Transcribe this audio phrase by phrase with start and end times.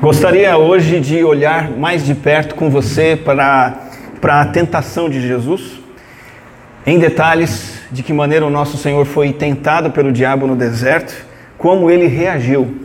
[0.00, 3.78] Gostaria hoje de olhar mais de perto com você para,
[4.18, 5.78] para a tentação de Jesus,
[6.86, 11.14] em detalhes de que maneira o nosso Senhor foi tentado pelo diabo no deserto,
[11.58, 12.78] como ele reagiu,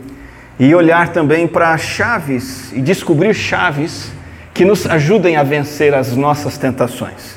[0.60, 4.12] e olhar também para chaves e descobrir chaves
[4.52, 7.34] que nos ajudem a vencer as nossas tentações.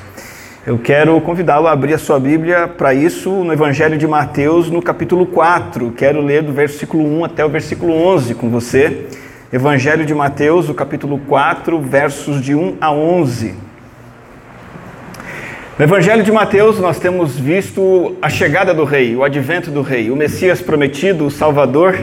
[0.67, 4.81] Eu quero convidá-lo a abrir a sua Bíblia para isso no Evangelho de Mateus, no
[4.81, 5.93] capítulo 4.
[5.95, 9.07] Quero ler do versículo 1 até o versículo 11 com você.
[9.51, 13.55] Evangelho de Mateus, o capítulo 4, versos de 1 a 11.
[15.75, 20.11] No Evangelho de Mateus, nós temos visto a chegada do Rei, o advento do Rei,
[20.11, 21.97] o Messias prometido, o Salvador,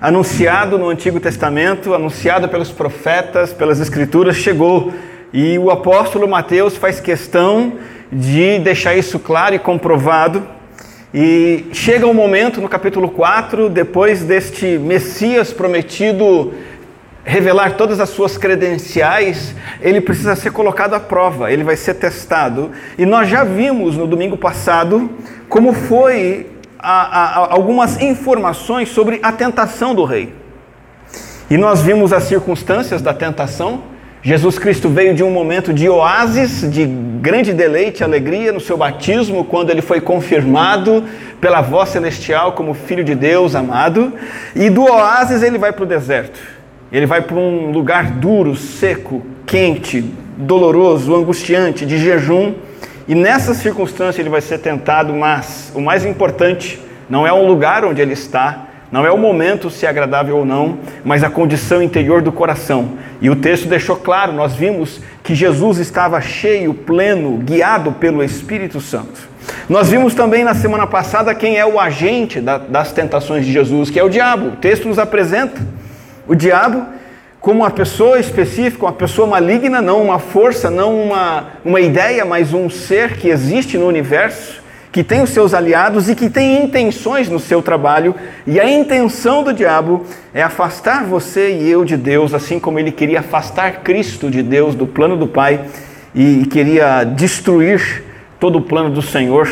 [0.00, 4.90] anunciado no Antigo Testamento, anunciado pelos profetas, pelas Escrituras, chegou.
[5.30, 7.74] E o apóstolo Mateus faz questão
[8.10, 10.42] de deixar isso claro e comprovado.
[11.12, 16.54] E chega um momento no capítulo 4, depois deste Messias prometido
[17.24, 22.70] revelar todas as suas credenciais, ele precisa ser colocado à prova, ele vai ser testado.
[22.96, 25.10] E nós já vimos no domingo passado
[25.48, 26.46] como foi
[26.78, 30.32] a, a, algumas informações sobre a tentação do rei.
[31.50, 33.82] E nós vimos as circunstâncias da tentação.
[34.20, 39.44] Jesus Cristo veio de um momento de oásis, de grande deleite, alegria no seu batismo,
[39.44, 41.04] quando ele foi confirmado
[41.40, 44.12] pela voz celestial como Filho de Deus amado.
[44.54, 46.57] E do oásis ele vai para o deserto.
[46.90, 50.04] Ele vai para um lugar duro, seco, quente,
[50.36, 52.54] doloroso, angustiante, de jejum.
[53.06, 57.84] E nessa circunstância ele vai ser tentado, mas o mais importante não é o lugar
[57.84, 61.82] onde ele está, não é o momento se é agradável ou não, mas a condição
[61.82, 62.92] interior do coração.
[63.20, 68.80] E o texto deixou claro, nós vimos que Jesus estava cheio, pleno, guiado pelo Espírito
[68.80, 69.28] Santo.
[69.68, 73.98] Nós vimos também na semana passada quem é o agente das tentações de Jesus, que
[73.98, 74.48] é o diabo.
[74.48, 75.60] O texto nos apresenta
[76.28, 76.86] o diabo
[77.40, 82.52] como uma pessoa específica, uma pessoa maligna, não uma força, não uma, uma ideia, mas
[82.52, 87.28] um ser que existe no universo, que tem os seus aliados e que tem intenções
[87.28, 88.14] no seu trabalho.
[88.46, 92.90] E a intenção do diabo é afastar você e eu de Deus, assim como ele
[92.90, 95.60] queria afastar Cristo de Deus, do plano do Pai,
[96.14, 98.04] e queria destruir
[98.40, 99.48] todo o plano do Senhor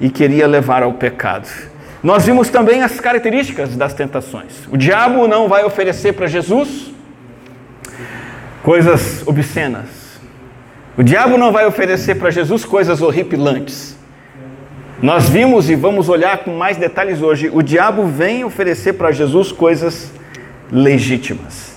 [0.00, 1.69] e queria levar ao pecado.
[2.02, 4.66] Nós vimos também as características das tentações.
[4.72, 6.90] O diabo não vai oferecer para Jesus
[8.62, 10.18] coisas obscenas.
[10.96, 13.98] O diabo não vai oferecer para Jesus coisas horripilantes.
[15.02, 17.50] Nós vimos e vamos olhar com mais detalhes hoje.
[17.52, 20.10] O diabo vem oferecer para Jesus coisas
[20.72, 21.76] legítimas.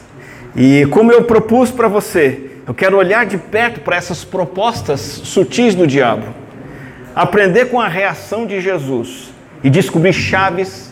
[0.56, 5.75] E como eu propus para você, eu quero olhar de perto para essas propostas sutis
[5.75, 6.28] do diabo.
[7.13, 9.32] Aprender com a reação de Jesus
[9.63, 10.91] e descobrir chaves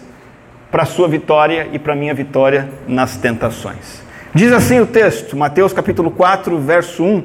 [0.71, 4.01] para a sua vitória e para a minha vitória nas tentações.
[4.33, 7.23] Diz assim o texto, Mateus capítulo 4, verso 1: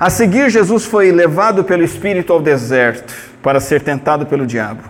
[0.00, 4.82] A seguir, Jesus foi levado pelo Espírito ao deserto para ser tentado pelo diabo.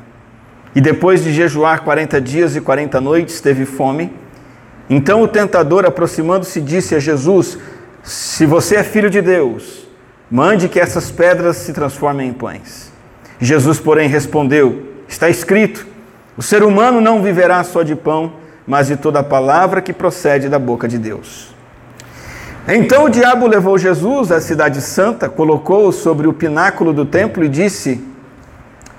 [0.77, 4.13] E depois de jejuar 40 dias e 40 noites, teve fome.
[4.89, 7.59] Então o tentador, aproximando-se, disse a Jesus:
[8.05, 9.89] Se você é filho de Deus,
[10.31, 12.93] mande que essas pedras se transformem em pães.
[13.41, 15.96] Jesus, porém, respondeu: Está escrito
[16.37, 18.33] o ser humano não viverá só de pão,
[18.67, 21.55] mas de toda a palavra que procede da boca de Deus.
[22.69, 27.49] Então o diabo levou Jesus à cidade santa, colocou-o sobre o pináculo do templo e
[27.49, 28.05] disse: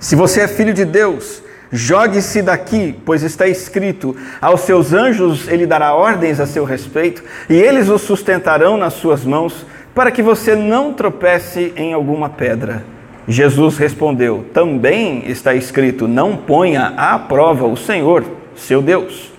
[0.00, 5.66] Se você é filho de Deus, jogue-se daqui, pois está escrito: Aos seus anjos ele
[5.66, 10.56] dará ordens a seu respeito, e eles o sustentarão nas suas mãos, para que você
[10.56, 12.97] não tropece em alguma pedra.
[13.28, 18.24] Jesus respondeu: Também está escrito: Não ponha à prova o Senhor,
[18.56, 19.30] seu Deus.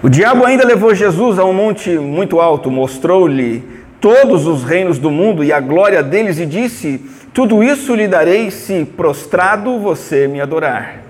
[0.00, 3.62] O diabo ainda levou Jesus a um monte muito alto, mostrou-lhe
[4.00, 7.04] todos os reinos do mundo e a glória deles e disse:
[7.34, 11.00] Tudo isso lhe darei se prostrado você me adorar.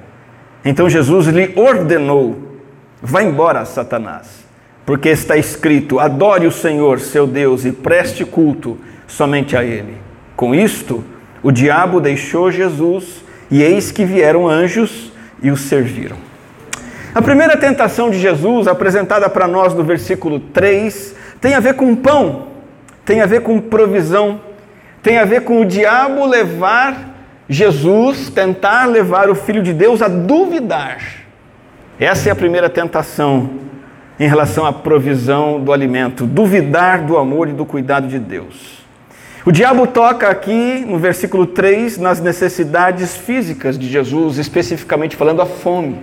[0.65, 2.39] Então Jesus lhe ordenou:
[3.03, 4.47] Vá embora, Satanás,
[4.87, 9.99] porque está escrito: Adore o Senhor, seu Deus, e preste culto somente a Ele.
[10.35, 11.05] Com isto,
[11.43, 16.17] o diabo deixou Jesus e eis que vieram anjos e o serviram.
[17.15, 21.97] A primeira tentação de Jesus, apresentada para nós no versículo 3, tem a ver com
[21.97, 22.47] pão,
[23.05, 24.41] tem a ver com provisão,
[25.03, 27.11] tem a ver com o diabo levar
[27.49, 30.99] Jesus, tentar levar o Filho de Deus a duvidar.
[31.99, 33.51] Essa é a primeira tentação
[34.21, 38.80] em relação à provisão do alimento, duvidar do amor e do cuidado de Deus.
[39.45, 45.47] O diabo toca aqui no versículo 3 nas necessidades físicas de Jesus, especificamente falando a
[45.47, 45.97] fome.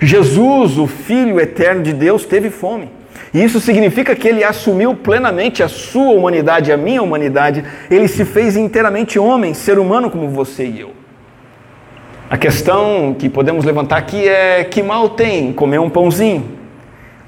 [0.00, 2.88] Jesus, o Filho eterno de Deus, teve fome.
[3.34, 7.62] E isso significa que ele assumiu plenamente a sua humanidade, a minha humanidade.
[7.90, 10.92] Ele se fez inteiramente homem, ser humano como você e eu.
[12.30, 16.59] A questão que podemos levantar aqui é que mal tem comer um pãozinho.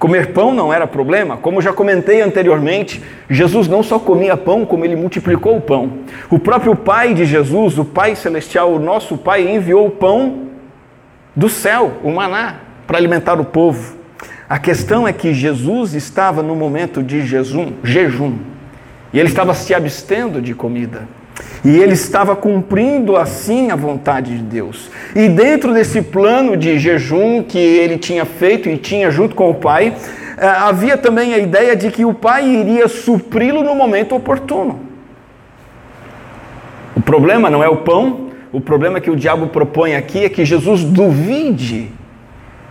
[0.02, 3.00] Comer pão não era problema, como já comentei anteriormente,
[3.30, 5.98] Jesus não só comia pão, como ele multiplicou o pão.
[6.28, 10.48] O próprio Pai de Jesus, o Pai Celestial, o nosso Pai, enviou o pão
[11.36, 13.94] do céu, o maná, para alimentar o povo.
[14.48, 18.38] A questão é que Jesus estava no momento de jejum, jejum
[19.12, 21.06] e ele estava se abstendo de comida.
[21.64, 24.90] E ele estava cumprindo assim a vontade de Deus.
[25.14, 29.54] E dentro desse plano de jejum que ele tinha feito e tinha junto com o
[29.54, 29.94] Pai,
[30.36, 34.80] eh, havia também a ideia de que o Pai iria supri-lo no momento oportuno.
[36.96, 40.44] O problema não é o pão, o problema que o diabo propõe aqui é que
[40.44, 41.88] Jesus duvide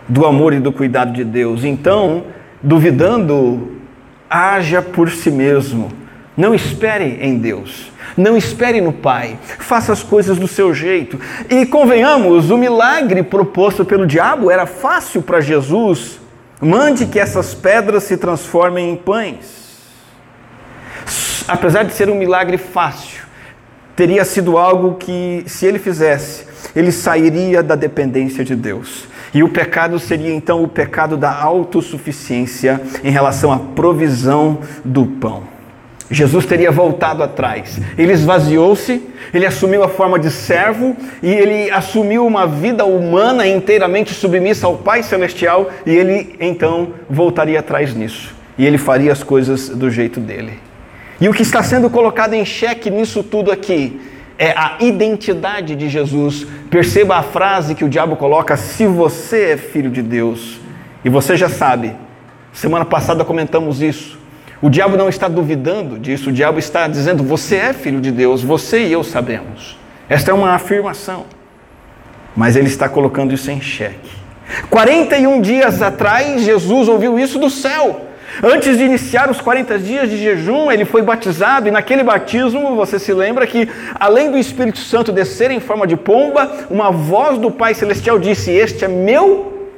[0.06, 1.64] do amor e do cuidado de Deus.
[1.64, 2.24] Então,
[2.62, 3.72] duvidando,
[4.28, 6.01] haja por si mesmo.
[6.36, 7.90] Não espere em Deus.
[8.16, 9.38] Não espere no Pai.
[9.58, 11.20] Faça as coisas do seu jeito.
[11.48, 16.18] E convenhamos, o milagre proposto pelo diabo era fácil para Jesus.
[16.60, 19.62] Mande que essas pedras se transformem em pães.
[21.46, 23.22] Apesar de ser um milagre fácil,
[23.96, 29.06] teria sido algo que, se ele fizesse, ele sairia da dependência de Deus.
[29.34, 35.52] E o pecado seria então o pecado da autossuficiência em relação à provisão do pão.
[36.12, 37.80] Jesus teria voltado atrás.
[37.96, 44.12] Ele esvaziou-se, ele assumiu a forma de servo e ele assumiu uma vida humana inteiramente
[44.12, 48.34] submissa ao Pai Celestial e ele então voltaria atrás nisso.
[48.58, 50.60] E ele faria as coisas do jeito dele.
[51.18, 53.98] E o que está sendo colocado em xeque nisso tudo aqui
[54.38, 56.46] é a identidade de Jesus.
[56.70, 60.60] Perceba a frase que o diabo coloca: se você é filho de Deus.
[61.04, 61.96] E você já sabe,
[62.52, 64.21] semana passada comentamos isso.
[64.62, 68.44] O diabo não está duvidando disso, o diabo está dizendo: você é filho de Deus,
[68.44, 69.76] você e eu sabemos.
[70.08, 71.26] Esta é uma afirmação.
[72.36, 74.10] Mas ele está colocando isso em xeque.
[74.70, 78.06] 41 dias atrás, Jesus ouviu isso do céu.
[78.42, 82.98] Antes de iniciar os 40 dias de jejum, ele foi batizado, e naquele batismo, você
[82.98, 83.68] se lembra que,
[83.98, 88.50] além do Espírito Santo descer em forma de pomba, uma voz do Pai Celestial disse:
[88.50, 89.68] Este é meu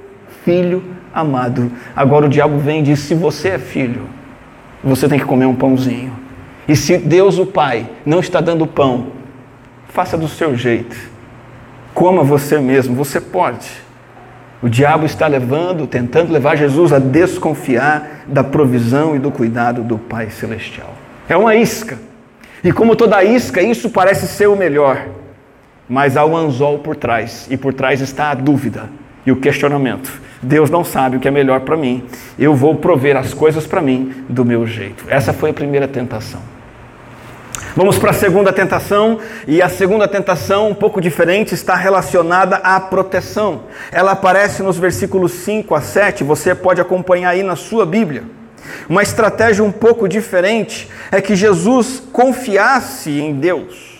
[0.44, 1.72] filho amado.
[1.96, 4.08] Agora o diabo vem e diz: Se você é filho,
[4.84, 6.12] você tem que comer um pãozinho.
[6.68, 9.08] E se Deus, o Pai, não está dando pão,
[9.88, 10.96] faça do seu jeito.
[11.92, 13.70] Coma você mesmo, você pode.
[14.62, 19.98] O diabo está levando, tentando levar Jesus a desconfiar da provisão e do cuidado do
[19.98, 20.94] Pai Celestial.
[21.28, 21.98] É uma isca.
[22.62, 25.06] E como toda isca, isso parece ser o melhor.
[25.88, 28.88] Mas há um anzol por trás, e por trás está a dúvida
[29.26, 30.12] e o questionamento.
[30.42, 32.04] Deus não sabe o que é melhor para mim.
[32.38, 35.04] Eu vou prover as coisas para mim do meu jeito.
[35.08, 36.40] Essa foi a primeira tentação.
[37.76, 39.18] Vamos para a segunda tentação,
[39.48, 43.62] e a segunda tentação, um pouco diferente, está relacionada à proteção.
[43.90, 48.22] Ela aparece nos versículos 5 a 7, você pode acompanhar aí na sua Bíblia.
[48.88, 53.93] Uma estratégia um pouco diferente é que Jesus confiasse em Deus.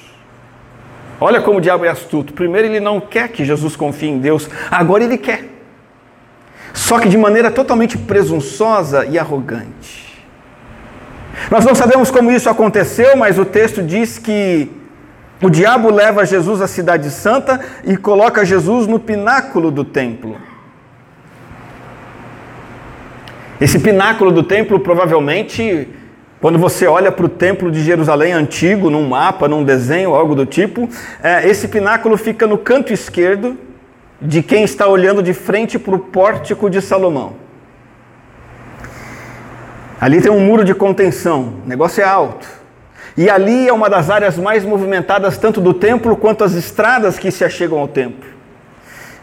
[1.21, 2.33] Olha como o diabo é astuto.
[2.33, 5.55] Primeiro, ele não quer que Jesus confie em Deus, agora ele quer
[6.75, 10.23] só que de maneira totalmente presunçosa e arrogante.
[11.49, 14.69] Nós não sabemos como isso aconteceu, mas o texto diz que
[15.41, 20.37] o diabo leva Jesus à Cidade Santa e coloca Jesus no pináculo do templo.
[23.61, 25.89] Esse pináculo do templo, provavelmente,
[26.44, 30.44] quando você olha para o templo de Jerusalém antigo, num mapa, num desenho, algo do
[30.44, 30.86] tipo,
[31.22, 33.56] é, esse pináculo fica no canto esquerdo
[34.20, 37.36] de quem está olhando de frente para o pórtico de Salomão.
[39.98, 42.46] Ali tem um muro de contenção, o negócio é alto.
[43.17, 47.31] E ali é uma das áreas mais movimentadas, tanto do templo quanto as estradas que
[47.31, 48.29] se achegam ao templo.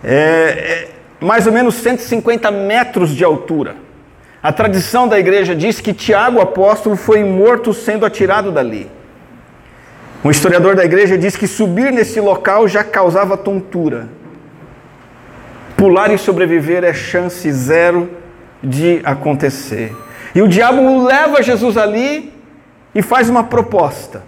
[0.04, 0.90] É,
[1.22, 3.91] é mais ou menos 150 metros de altura.
[4.44, 8.90] A tradição da igreja diz que Tiago, apóstolo, foi morto sendo atirado dali.
[10.26, 14.10] Um historiador da igreja diz que subir nesse local já causava tontura.
[15.78, 18.10] Pular e sobreviver é chance zero
[18.64, 19.96] de acontecer.
[20.34, 22.34] E o diabo leva Jesus ali
[22.96, 24.24] e faz uma proposta,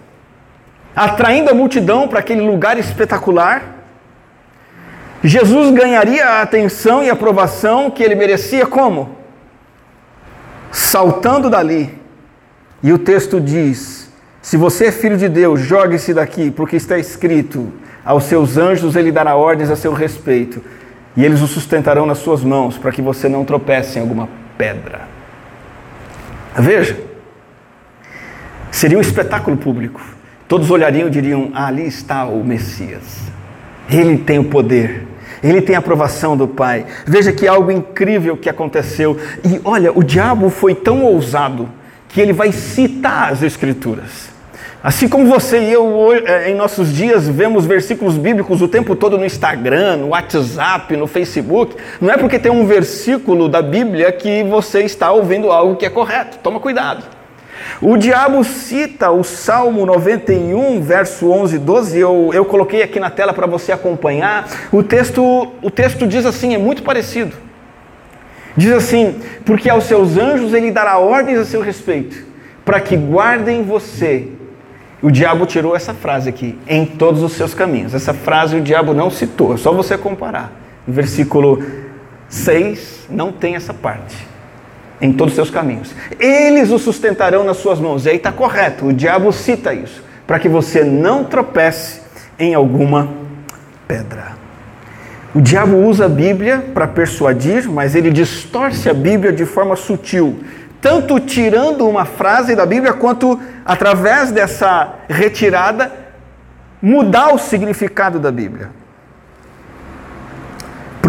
[0.94, 3.62] atraindo a multidão para aquele lugar espetacular.
[5.24, 9.23] Jesus ganharia a atenção e a aprovação que ele merecia como?
[10.74, 11.96] Saltando dali.
[12.82, 14.10] E o texto diz:
[14.42, 17.72] Se você é filho de Deus, jogue-se daqui, porque está escrito:
[18.04, 20.60] aos seus anjos ele dará ordens a seu respeito
[21.16, 24.28] e eles o sustentarão nas suas mãos, para que você não tropece em alguma
[24.58, 25.02] pedra.
[26.56, 26.98] Veja,
[28.72, 30.00] seria um espetáculo público.
[30.48, 33.32] Todos olhariam e diriam: ah, ali está o Messias.
[33.88, 35.06] Ele tem o poder,
[35.48, 36.86] ele tem a aprovação do Pai.
[37.04, 39.18] Veja que algo incrível que aconteceu.
[39.44, 41.68] E olha, o diabo foi tão ousado
[42.08, 44.32] que ele vai citar as Escrituras.
[44.82, 49.16] Assim como você e eu, eh, em nossos dias, vemos versículos bíblicos o tempo todo
[49.16, 54.42] no Instagram, no WhatsApp, no Facebook, não é porque tem um versículo da Bíblia que
[54.44, 56.38] você está ouvindo algo que é correto.
[56.42, 57.13] Toma cuidado.
[57.80, 63.10] O diabo cita o Salmo 91, verso 11 e 12, eu, eu coloquei aqui na
[63.10, 64.48] tela para você acompanhar.
[64.72, 67.34] O texto, o texto diz assim, é muito parecido.
[68.56, 72.16] Diz assim: Porque aos seus anjos ele dará ordens a seu respeito,
[72.64, 74.28] para que guardem você
[75.04, 77.92] o diabo tirou essa frase aqui, em todos os seus caminhos.
[77.92, 80.50] Essa frase o diabo não citou, é só você comparar.
[80.88, 81.62] Versículo
[82.26, 84.16] 6 não tem essa parte.
[85.00, 85.94] Em todos os seus caminhos.
[86.18, 88.06] Eles o sustentarão nas suas mãos.
[88.06, 92.00] E aí está correto, o diabo cita isso, para que você não tropece
[92.38, 93.08] em alguma
[93.86, 94.34] pedra.
[95.34, 100.38] O diabo usa a Bíblia para persuadir, mas ele distorce a Bíblia de forma sutil
[100.84, 105.90] tanto tirando uma frase da Bíblia, quanto através dessa retirada,
[106.82, 108.68] mudar o significado da Bíblia.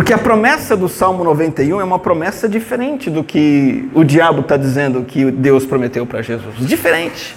[0.05, 4.55] Porque a promessa do Salmo 91 é uma promessa diferente do que o diabo está
[4.55, 6.57] dizendo que Deus prometeu para Jesus.
[6.59, 7.35] Diferente.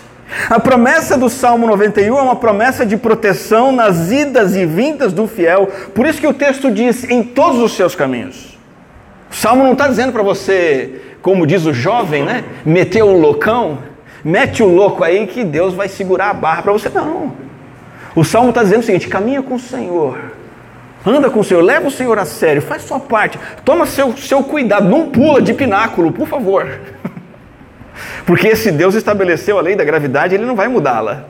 [0.51, 5.27] A promessa do Salmo 91 é uma promessa de proteção nas idas e vindas do
[5.27, 5.67] fiel.
[5.95, 8.59] Por isso que o texto diz em todos os seus caminhos.
[9.31, 12.45] O Salmo não está dizendo para você como diz o jovem, né?
[12.67, 13.79] Meter o loucão,
[14.23, 16.91] mete o louco aí que Deus vai segurar a barra para você.
[16.91, 17.33] Não.
[18.15, 20.28] O Salmo está dizendo o seguinte: caminha com o Senhor,
[21.05, 24.43] anda com o Senhor, leva o Senhor a sério, faz sua parte, toma seu, seu
[24.43, 26.69] cuidado, não pula de pináculo, por favor.
[28.27, 31.25] Porque esse Deus estabeleceu a lei da gravidade, ele não vai mudá-la.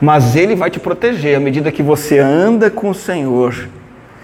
[0.00, 3.54] Mas ele vai te proteger à medida que você anda com o Senhor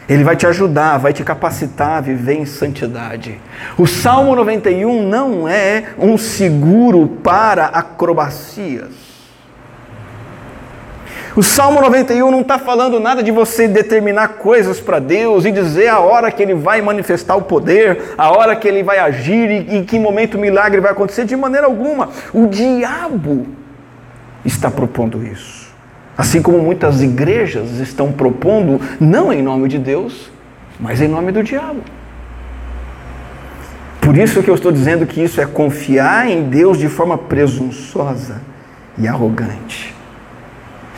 [0.09, 3.41] ele vai te ajudar, vai te capacitar a viver em santidade.
[3.79, 9.14] O Salmo 91 não é um seguro para acrobacias.
[11.37, 15.89] O Salmo 91 não está falando nada de você determinar coisas para Deus e dizer
[15.89, 19.77] a hora que Ele vai manifestar o poder, a hora que Ele vai agir e
[19.77, 22.11] em que momento o milagre vai acontecer, de maneira alguma.
[22.33, 23.49] O diabo
[24.45, 25.75] está propondo isso.
[26.17, 30.31] Assim como muitas igrejas estão propondo, não em nome de Deus,
[30.79, 31.81] mas em nome do diabo.
[34.01, 38.41] Por isso que eu estou dizendo que isso é confiar em Deus de forma presunçosa
[38.97, 39.94] e arrogante.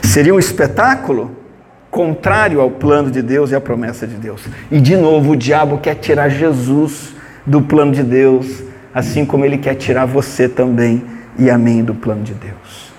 [0.06, 1.36] Seria um espetáculo
[1.90, 4.40] contrário ao plano de Deus e à promessa de Deus.
[4.70, 7.12] E de novo, o diabo quer tirar Jesus
[7.44, 8.62] do plano de Deus,
[8.94, 11.04] assim como ele quer tirar você também
[11.36, 12.92] e a mim do plano de Deus.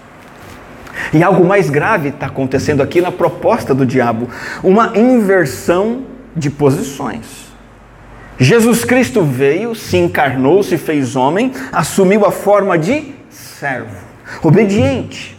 [1.14, 4.28] E algo mais grave está acontecendo aqui na proposta do diabo:
[4.62, 6.04] uma inversão
[6.36, 7.48] de posições.
[8.38, 13.96] Jesus Cristo veio, se encarnou, se fez homem, assumiu a forma de servo,
[14.44, 15.37] obediente.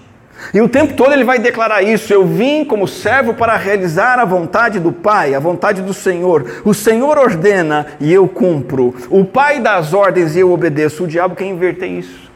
[0.52, 4.24] E o tempo todo ele vai declarar isso: Eu vim como servo para realizar a
[4.24, 6.62] vontade do Pai, a vontade do Senhor.
[6.64, 8.94] O Senhor ordena e eu cumpro.
[9.10, 11.04] O Pai dá as ordens e eu obedeço.
[11.04, 12.30] O diabo quer inverter isso.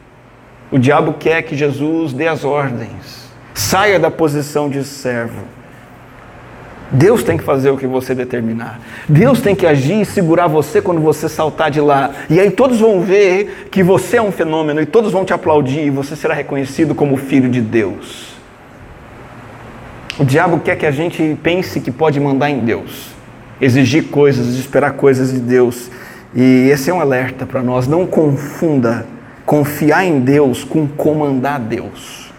[0.71, 3.31] O diabo quer que Jesus dê as ordens.
[3.53, 5.62] Saia da posição de servo.
[6.93, 8.79] Deus tem que fazer o que você determinar.
[9.09, 12.11] Deus tem que agir e segurar você quando você saltar de lá.
[12.29, 15.87] E aí todos vão ver que você é um fenômeno e todos vão te aplaudir
[15.87, 18.35] e você será reconhecido como filho de Deus.
[20.19, 23.09] O diabo quer que a gente pense que pode mandar em Deus,
[23.59, 25.89] exigir coisas, esperar coisas de Deus.
[26.35, 27.87] E esse é um alerta para nós.
[27.87, 29.07] Não confunda
[29.47, 32.31] confiar em Deus com comandar Deus.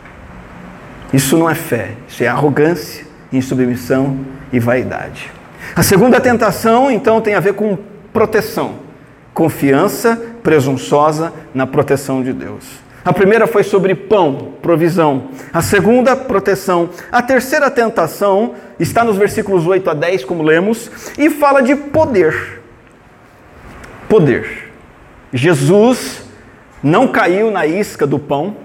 [1.12, 5.30] Isso não é fé, isso é arrogância, insubmissão e vaidade.
[5.74, 7.78] A segunda tentação, então, tem a ver com
[8.12, 8.76] proteção,
[9.32, 12.84] confiança presunçosa na proteção de Deus.
[13.04, 15.24] A primeira foi sobre pão, provisão.
[15.52, 16.88] A segunda, proteção.
[17.12, 22.62] A terceira tentação está nos versículos 8 a 10, como lemos, e fala de poder.
[24.08, 24.72] Poder.
[25.32, 26.22] Jesus
[26.82, 28.56] não caiu na isca do pão,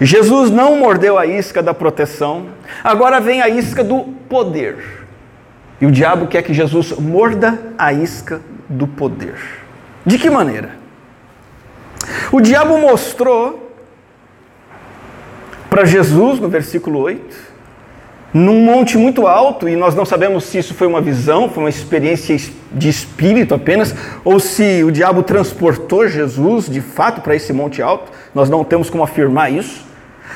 [0.00, 2.48] Jesus não mordeu a isca da proteção,
[2.84, 5.06] agora vem a isca do poder.
[5.80, 9.36] E o diabo quer que Jesus morda a isca do poder.
[10.04, 10.76] De que maneira?
[12.30, 13.72] O diabo mostrou
[15.68, 17.45] para Jesus, no versículo 8,
[18.36, 21.70] num monte muito alto, e nós não sabemos se isso foi uma visão, foi uma
[21.70, 22.38] experiência
[22.70, 28.12] de espírito apenas, ou se o diabo transportou Jesus de fato para esse monte alto,
[28.34, 29.86] nós não temos como afirmar isso.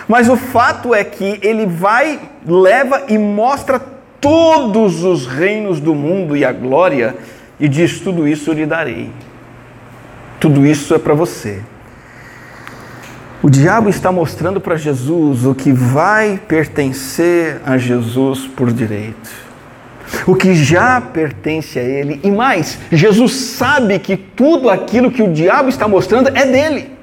[0.08, 3.78] Mas o fato é que ele vai, leva e mostra
[4.18, 7.16] todos os reinos do mundo e a glória,
[7.58, 9.10] e diz: Tudo isso eu lhe darei.
[10.40, 11.60] Tudo isso é para você.
[13.42, 19.30] O diabo está mostrando para Jesus o que vai pertencer a Jesus por direito.
[20.26, 22.20] O que já pertence a ele.
[22.22, 26.99] E mais, Jesus sabe que tudo aquilo que o diabo está mostrando é dele.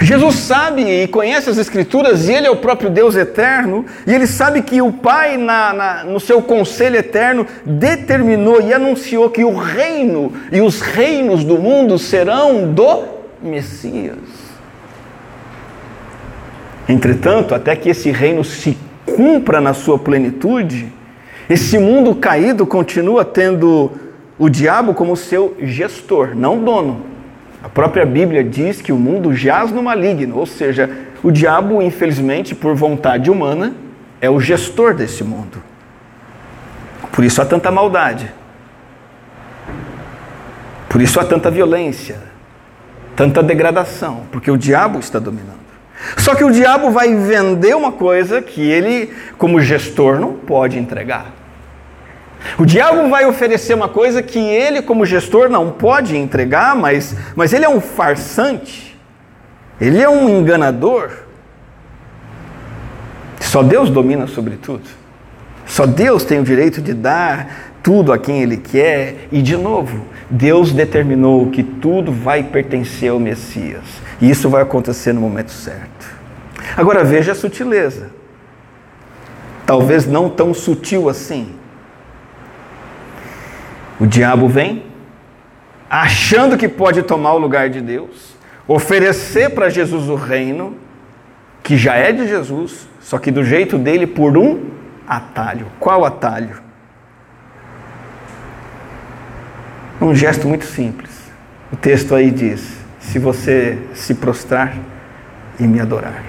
[0.00, 4.26] Jesus sabe e conhece as Escrituras, e Ele é o próprio Deus eterno, e Ele
[4.26, 9.56] sabe que o Pai, na, na, no seu conselho eterno, determinou e anunciou que o
[9.56, 13.04] reino e os reinos do mundo serão do
[13.42, 14.18] Messias.
[16.88, 20.92] Entretanto, até que esse reino se cumpra na sua plenitude,
[21.50, 23.90] esse mundo caído continua tendo
[24.38, 27.17] o diabo como seu gestor, não dono.
[27.62, 30.88] A própria Bíblia diz que o mundo jaz no maligno, ou seja,
[31.22, 33.74] o diabo, infelizmente, por vontade humana,
[34.20, 35.62] é o gestor desse mundo.
[37.12, 38.32] Por isso há tanta maldade.
[40.88, 42.16] Por isso há tanta violência,
[43.16, 45.58] tanta degradação, porque o diabo está dominando.
[46.16, 51.37] Só que o diabo vai vender uma coisa que ele, como gestor, não pode entregar.
[52.58, 57.52] O diabo vai oferecer uma coisa que ele, como gestor, não pode entregar, mas, mas
[57.52, 58.98] ele é um farsante,
[59.80, 61.10] ele é um enganador.
[63.40, 64.88] Só Deus domina sobre tudo.
[65.66, 69.28] Só Deus tem o direito de dar tudo a quem Ele quer.
[69.30, 73.84] E, de novo, Deus determinou que tudo vai pertencer ao Messias.
[74.20, 76.06] E isso vai acontecer no momento certo.
[76.76, 78.10] Agora veja a sutileza.
[79.66, 81.54] Talvez não tão sutil assim.
[84.00, 84.84] O diabo vem,
[85.90, 88.36] achando que pode tomar o lugar de Deus,
[88.66, 90.76] oferecer para Jesus o reino,
[91.62, 94.66] que já é de Jesus, só que do jeito dele por um
[95.06, 95.66] atalho.
[95.80, 96.62] Qual atalho?
[100.00, 101.10] Um gesto muito simples.
[101.72, 104.76] O texto aí diz: se você se prostrar
[105.58, 106.22] e me adorar.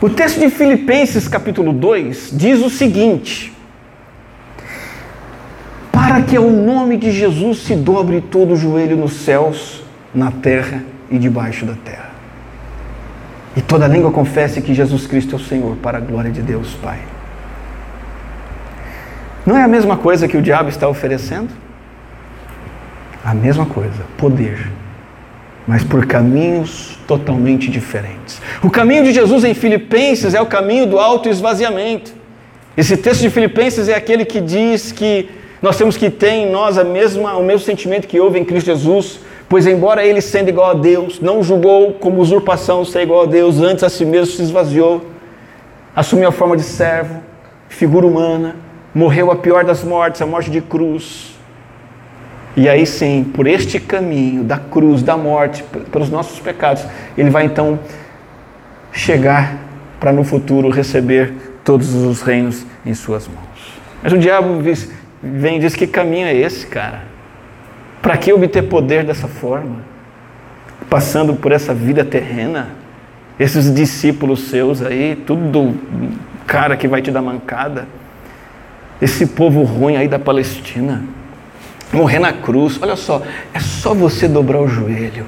[0.00, 3.52] O texto de Filipenses, capítulo 2, diz o seguinte:
[6.28, 9.82] que ao nome de Jesus se dobre todo o joelho nos céus,
[10.14, 12.10] na terra e debaixo da terra.
[13.56, 16.74] E toda língua confesse que Jesus Cristo é o Senhor, para a glória de Deus
[16.74, 16.98] Pai.
[19.44, 21.48] Não é a mesma coisa que o diabo está oferecendo?
[23.24, 24.70] A mesma coisa, poder,
[25.66, 28.40] mas por caminhos totalmente diferentes.
[28.62, 32.12] O caminho de Jesus em Filipenses é o caminho do autoesvaziamento.
[32.76, 36.78] Esse texto de Filipenses é aquele que diz que nós temos que ter em nós
[36.78, 40.70] a mesma, o mesmo sentimento que houve em Cristo Jesus, pois embora ele sendo igual
[40.70, 44.42] a Deus, não julgou como usurpação ser igual a Deus, antes a si mesmo se
[44.42, 45.04] esvaziou,
[45.96, 47.20] assumiu a forma de servo,
[47.68, 48.56] figura humana,
[48.94, 51.34] morreu a pior das mortes, a morte de cruz.
[52.56, 56.84] E aí sim, por este caminho da cruz, da morte, pelos nossos pecados,
[57.16, 57.78] ele vai então
[58.92, 59.58] chegar
[59.98, 61.32] para no futuro receber
[61.64, 63.48] todos os reinos em suas mãos.
[64.02, 64.60] Mas o diabo
[65.22, 67.02] vem e diz: Que caminho é esse, cara?
[68.00, 69.76] Para que obter poder dessa forma?
[70.88, 72.70] Passando por essa vida terrena?
[73.38, 75.74] Esses discípulos seus aí, tudo
[76.46, 77.86] cara que vai te dar mancada.
[79.00, 81.04] Esse povo ruim aí da Palestina.
[81.92, 82.78] Morrer na cruz.
[82.82, 83.22] Olha só,
[83.54, 85.26] é só você dobrar o joelho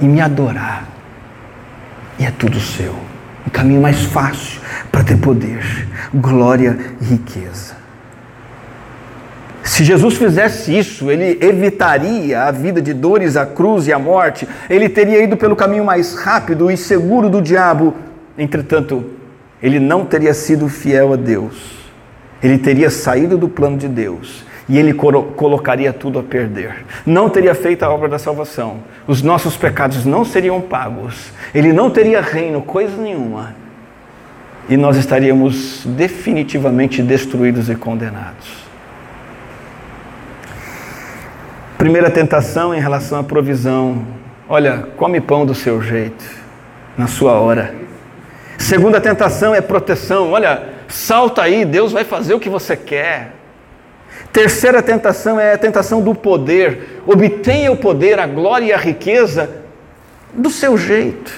[0.00, 0.84] e me adorar.
[2.18, 2.94] E é tudo seu.
[3.46, 4.60] Um caminho mais fácil
[4.90, 7.81] para ter poder, glória e riqueza.
[9.62, 14.46] Se Jesus fizesse isso, ele evitaria a vida de dores, a cruz e a morte,
[14.68, 17.94] ele teria ido pelo caminho mais rápido e seguro do diabo.
[18.36, 19.04] Entretanto,
[19.62, 21.54] ele não teria sido fiel a Deus,
[22.42, 26.84] ele teria saído do plano de Deus e ele colocaria tudo a perder.
[27.06, 31.90] Não teria feito a obra da salvação, os nossos pecados não seriam pagos, ele não
[31.90, 33.54] teria reino, coisa nenhuma,
[34.68, 38.61] e nós estaríamos definitivamente destruídos e condenados.
[41.82, 44.06] Primeira tentação em relação à provisão.
[44.48, 46.24] Olha, come pão do seu jeito,
[46.96, 47.74] na sua hora.
[48.56, 50.30] Segunda tentação é proteção.
[50.30, 53.32] Olha, salta aí, Deus vai fazer o que você quer.
[54.32, 57.02] Terceira tentação é a tentação do poder.
[57.04, 59.50] Obtenha o poder, a glória e a riqueza
[60.32, 61.32] do seu jeito.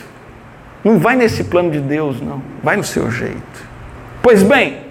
[0.85, 2.42] Não vai nesse plano de Deus, não.
[2.62, 3.66] Vai no seu jeito.
[4.22, 4.83] Pois bem,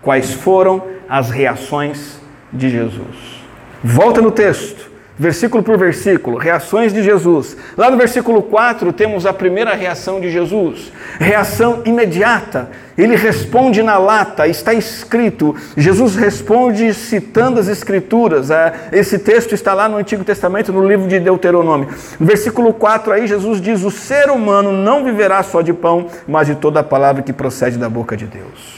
[0.00, 2.20] quais foram as reações
[2.52, 3.37] de Jesus?
[3.82, 4.88] Volta no texto
[5.18, 7.56] versículo por versículo, reações de Jesus.
[7.76, 12.70] Lá no versículo 4 temos a primeira reação de Jesus, reação imediata.
[12.96, 15.54] Ele responde na lata, está escrito.
[15.76, 18.50] Jesus responde citando as Escrituras.
[18.50, 21.88] É, esse texto está lá no Antigo Testamento, no livro de Deuteronômio.
[22.18, 26.48] No versículo 4 aí, Jesus diz: O ser humano não viverá só de pão, mas
[26.48, 28.77] de toda a palavra que procede da boca de Deus.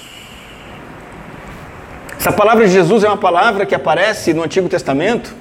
[2.21, 5.35] Essa palavra de Jesus é uma palavra que aparece no Antigo Testamento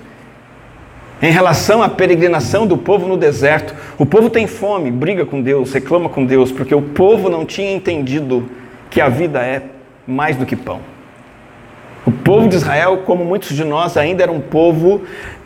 [1.21, 3.75] em relação à peregrinação do povo no deserto.
[3.97, 7.69] O povo tem fome, briga com Deus, reclama com Deus, porque o povo não tinha
[7.69, 8.49] entendido
[8.89, 9.61] que a vida é
[10.07, 10.79] mais do que pão.
[12.05, 15.01] O povo de Israel, como muitos de nós, ainda era um povo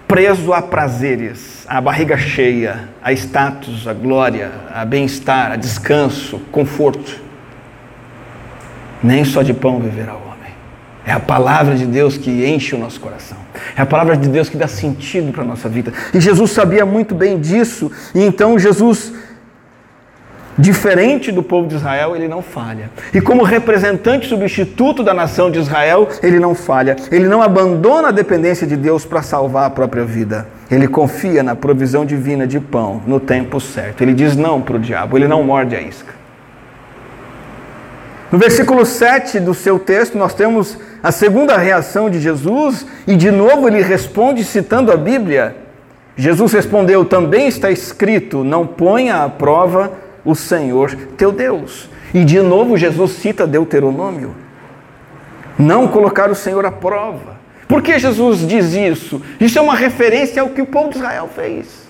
[0.07, 7.19] preso a prazeres, a barriga cheia, a status, a glória, a bem-estar, a descanso, conforto.
[9.01, 10.32] Nem só de pão viverá o homem.
[11.05, 13.37] É a palavra de Deus que enche o nosso coração.
[13.75, 15.91] É a palavra de Deus que dá sentido para a nossa vida.
[16.13, 17.91] E Jesus sabia muito bem disso.
[18.15, 19.11] E então Jesus,
[20.57, 22.89] diferente do povo de Israel, ele não falha.
[23.13, 26.95] E como representante substituto da nação de Israel, ele não falha.
[27.11, 30.47] Ele não abandona a dependência de Deus para salvar a própria vida.
[30.71, 34.01] Ele confia na provisão divina de pão no tempo certo.
[34.01, 35.17] Ele diz não para o diabo.
[35.17, 36.13] Ele não morde a isca.
[38.31, 43.29] No versículo 7 do seu texto, nós temos a segunda reação de Jesus, e de
[43.29, 45.53] novo ele responde citando a Bíblia.
[46.15, 49.91] Jesus respondeu: Também está escrito: Não ponha à prova
[50.23, 51.89] o Senhor teu Deus.
[52.13, 54.33] E de novo Jesus cita Deuteronômio:
[55.59, 57.33] Não colocar o Senhor à prova.
[57.67, 59.21] Por que Jesus diz isso?
[59.41, 61.83] Isso é uma referência ao que o povo de Israel fez.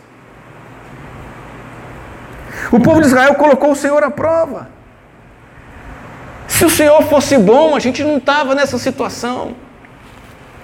[2.71, 4.72] O povo de Israel colocou o Senhor à prova.
[6.63, 9.51] Se o Senhor fosse bom, a gente não estava nessa situação.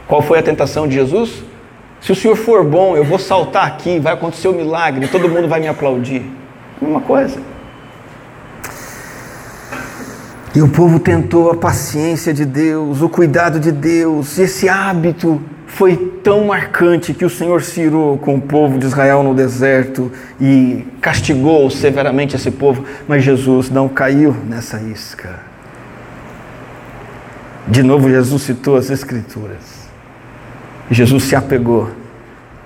[0.08, 1.44] Qual foi a tentação de Jesus?
[2.00, 5.28] Se o Senhor for bom, eu vou saltar aqui, vai acontecer o um milagre, todo
[5.28, 6.24] mundo vai me aplaudir.
[6.82, 7.38] Mesma coisa.
[10.56, 15.98] E o povo tentou a paciência de Deus, o cuidado de Deus, esse hábito foi
[16.24, 20.10] tão marcante que o Senhor se irou com o povo de Israel no deserto
[20.40, 25.49] e castigou severamente esse povo, mas Jesus não caiu nessa isca.
[27.70, 29.88] De novo, Jesus citou as Escrituras.
[30.90, 31.88] Jesus se apegou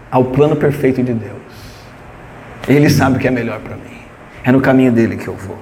[0.10, 1.34] ao plano perfeito de Deus.
[2.66, 3.98] Ele sabe o que é melhor para mim.
[4.46, 5.58] É no caminho dele que eu vou.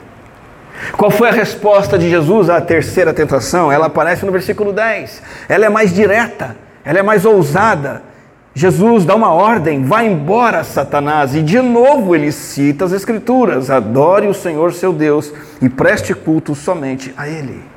[0.91, 3.71] Qual foi a resposta de Jesus à terceira tentação?
[3.71, 5.23] Ela aparece no versículo 10.
[5.49, 8.03] Ela é mais direta, ela é mais ousada.
[8.53, 11.33] Jesus dá uma ordem: vá embora, Satanás.
[11.35, 16.53] E de novo ele cita as Escrituras: adore o Senhor seu Deus e preste culto
[16.53, 17.70] somente a Ele.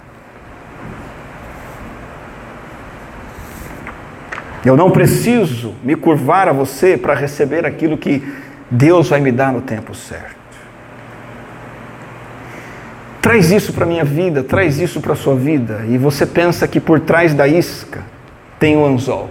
[4.65, 8.23] Eu não preciso me curvar a você para receber aquilo que
[8.71, 10.35] Deus vai me dar no tempo certo.
[13.21, 16.69] Traz isso para a minha vida, traz isso para a sua vida, e você pensa
[16.69, 18.03] que por trás da isca
[18.59, 19.31] tem o anzol.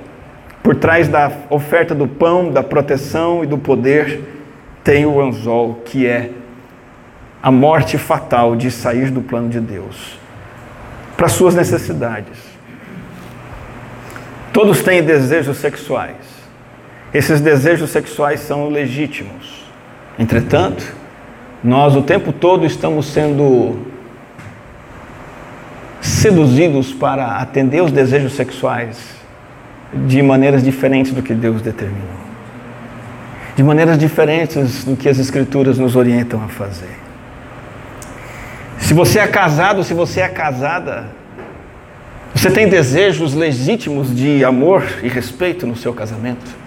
[0.62, 4.22] Por trás da oferta do pão, da proteção e do poder,
[4.84, 6.32] tem o anzol, que é
[7.42, 10.18] a morte fatal de sair do plano de Deus
[11.18, 12.38] para suas necessidades
[14.54, 16.16] Todos têm desejos sexuais.
[17.12, 19.66] Esses desejos sexuais são legítimos.
[20.18, 20.96] Entretanto,
[21.64, 23.80] nós o tempo todo estamos sendo
[26.00, 29.16] seduzidos para atender os desejos sexuais
[30.06, 32.24] de maneiras diferentes do que Deus determinou.
[33.56, 37.00] De maneiras diferentes do que as Escrituras nos orientam a fazer.
[38.80, 41.08] Se você é casado, se você é casada,
[42.34, 46.64] você tem desejos legítimos de amor e respeito no seu casamento?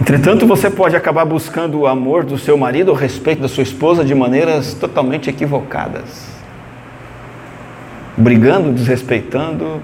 [0.00, 4.04] Entretanto, você pode acabar buscando o amor do seu marido ou respeito da sua esposa
[4.04, 6.26] de maneiras totalmente equivocadas.
[8.16, 9.80] Brigando, desrespeitando,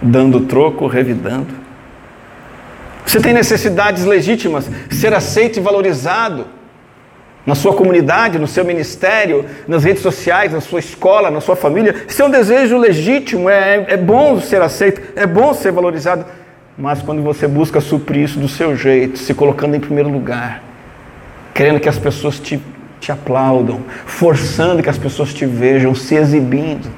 [0.00, 1.54] dando troco, revidando.
[3.04, 6.57] Você tem necessidades legítimas, ser aceito e valorizado
[7.48, 11.94] na sua comunidade, no seu ministério, nas redes sociais, na sua escola, na sua família.
[12.06, 16.26] Isso é um desejo legítimo, é, é bom ser aceito, é bom ser valorizado.
[16.76, 20.62] Mas quando você busca suprir isso do seu jeito, se colocando em primeiro lugar,
[21.54, 22.60] querendo que as pessoas te,
[23.00, 26.90] te aplaudam, forçando que as pessoas te vejam, se exibindo,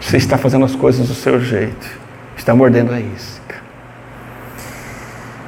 [0.00, 1.86] você está fazendo as coisas do seu jeito,
[2.38, 3.45] está mordendo a isca.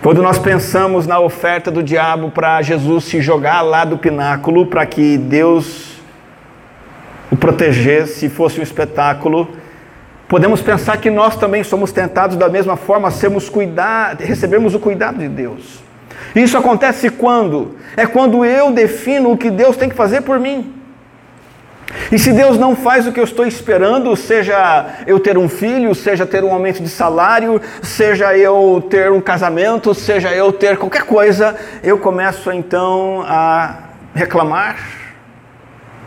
[0.01, 4.87] Quando nós pensamos na oferta do diabo para Jesus se jogar lá do pináculo para
[4.87, 5.99] que Deus
[7.33, 9.49] o protegesse, fosse um espetáculo,
[10.29, 14.79] podemos pensar que nós também somos tentados da mesma forma a sermos cuidar, recebermos o
[14.79, 15.83] cuidado de Deus.
[16.33, 17.75] Isso acontece quando?
[17.97, 20.78] É quando eu defino o que Deus tem que fazer por mim.
[22.13, 25.95] E se Deus não faz o que eu estou esperando, seja eu ter um filho,
[25.95, 31.03] seja ter um aumento de salário, seja eu ter um casamento, seja eu ter qualquer
[31.03, 34.77] coisa, eu começo então a reclamar,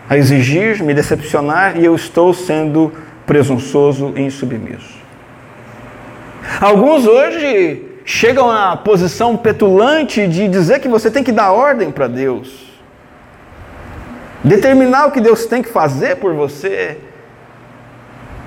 [0.09, 2.91] a exigir, me decepcionar e eu estou sendo
[3.25, 4.99] presunçoso e insubmisso.
[6.59, 12.07] Alguns hoje chegam à posição petulante de dizer que você tem que dar ordem para
[12.07, 12.70] Deus.
[14.43, 16.97] Determinar o que Deus tem que fazer por você.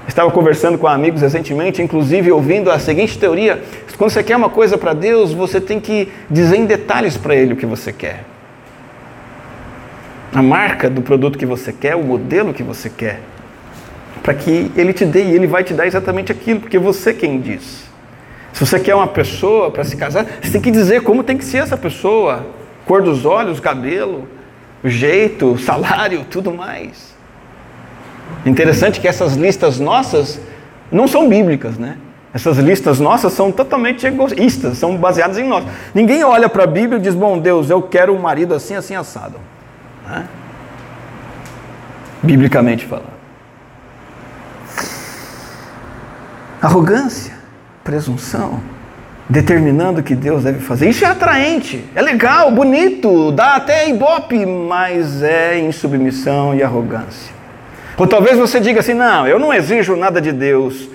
[0.08, 3.62] Estava conversando com amigos recentemente, inclusive ouvindo a seguinte teoria:
[3.96, 7.54] quando você quer uma coisa para Deus, você tem que dizer em detalhes para Ele
[7.54, 8.24] o que você quer.
[10.34, 13.20] A marca do produto que você quer, o modelo que você quer,
[14.20, 17.14] para que Ele te dê e Ele vai te dar exatamente aquilo, porque você é
[17.14, 17.84] quem diz.
[18.52, 21.44] Se você quer uma pessoa para se casar, você tem que dizer como tem que
[21.44, 22.44] ser essa pessoa:
[22.84, 24.28] cor dos olhos, cabelo,
[24.84, 27.14] o jeito, o salário, tudo mais.
[28.44, 30.38] Interessante que essas listas nossas
[30.92, 31.96] não são bíblicas, né?
[32.32, 35.64] Essas listas nossas são totalmente egoístas, são baseadas em nós.
[35.94, 38.94] Ninguém olha para a Bíblia e diz: Bom Deus, eu quero um marido assim, assim,
[38.94, 39.38] assado.
[40.06, 40.26] Né?
[42.22, 43.14] Biblicamente falando.
[46.60, 47.34] Arrogância,
[47.84, 48.73] presunção
[49.34, 50.88] determinando o que Deus deve fazer.
[50.88, 57.34] Isso é atraente, é legal, bonito, dá até ibope, mas é insubmissão e arrogância.
[57.98, 60.88] Ou talvez você diga assim: não, eu não exijo nada de Deus,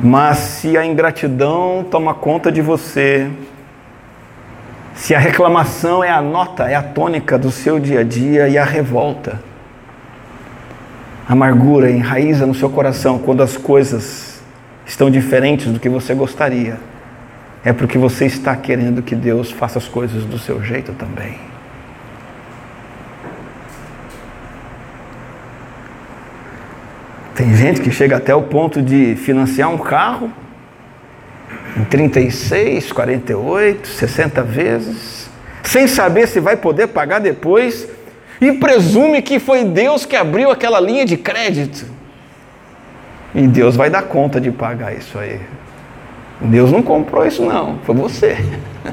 [0.00, 3.30] mas se a ingratidão toma conta de você,
[4.92, 8.58] se a reclamação é a nota, é a tônica do seu dia a dia e
[8.58, 9.40] a revolta,
[11.28, 14.31] a amargura enraiza no seu coração quando as coisas
[14.86, 16.78] estão diferentes do que você gostaria,
[17.64, 21.38] é porque você está querendo que Deus faça as coisas do seu jeito também.
[27.34, 30.30] Tem gente que chega até o ponto de financiar um carro
[31.76, 35.30] em 36, 48, 60 vezes,
[35.62, 37.88] sem saber se vai poder pagar depois,
[38.40, 41.86] e presume que foi Deus que abriu aquela linha de crédito.
[43.34, 45.40] E Deus vai dar conta de pagar isso aí.
[46.40, 48.36] Deus não comprou isso, não, foi você.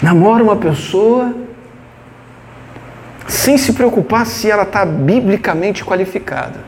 [0.00, 1.34] Namora uma pessoa
[3.26, 6.60] sem se preocupar se ela está biblicamente qualificada.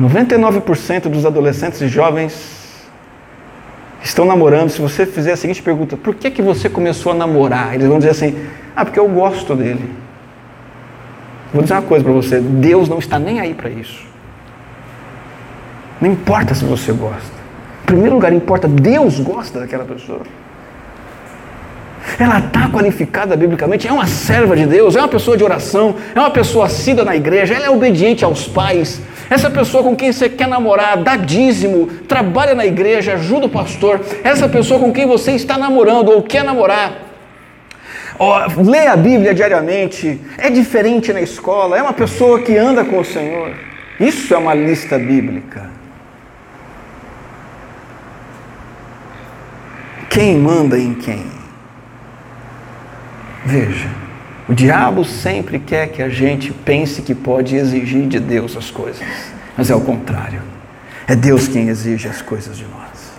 [0.00, 2.88] 99% dos adolescentes e jovens
[4.02, 4.68] estão namorando.
[4.68, 7.74] Se você fizer a seguinte pergunta: por que, que você começou a namorar?
[7.74, 10.03] Eles vão dizer assim: ah, porque eu gosto dele.
[11.54, 14.04] Vou dizer uma coisa para você: Deus não está nem aí para isso.
[16.00, 17.32] Não importa se você gosta.
[17.84, 20.22] Em primeiro lugar, importa Deus gosta daquela pessoa.
[22.18, 26.20] Ela está qualificada biblicamente, é uma serva de Deus, é uma pessoa de oração, é
[26.20, 29.00] uma pessoa assídua na igreja, ela é obediente aos pais.
[29.30, 34.00] Essa pessoa com quem você quer namorar, dá dízimo, trabalha na igreja, ajuda o pastor.
[34.22, 37.03] Essa pessoa com quem você está namorando ou quer namorar,
[38.18, 42.98] oh, lê a Bíblia diariamente, é diferente na escola, é uma pessoa que anda com
[42.98, 43.54] o Senhor.
[43.98, 45.70] Isso é uma lista bíblica.
[50.08, 51.26] Quem manda em quem?
[53.44, 53.88] Veja,
[54.48, 59.04] o diabo sempre quer que a gente pense que pode exigir de Deus as coisas,
[59.56, 60.40] mas é o contrário.
[61.06, 63.12] É Deus quem exige as coisas de nós.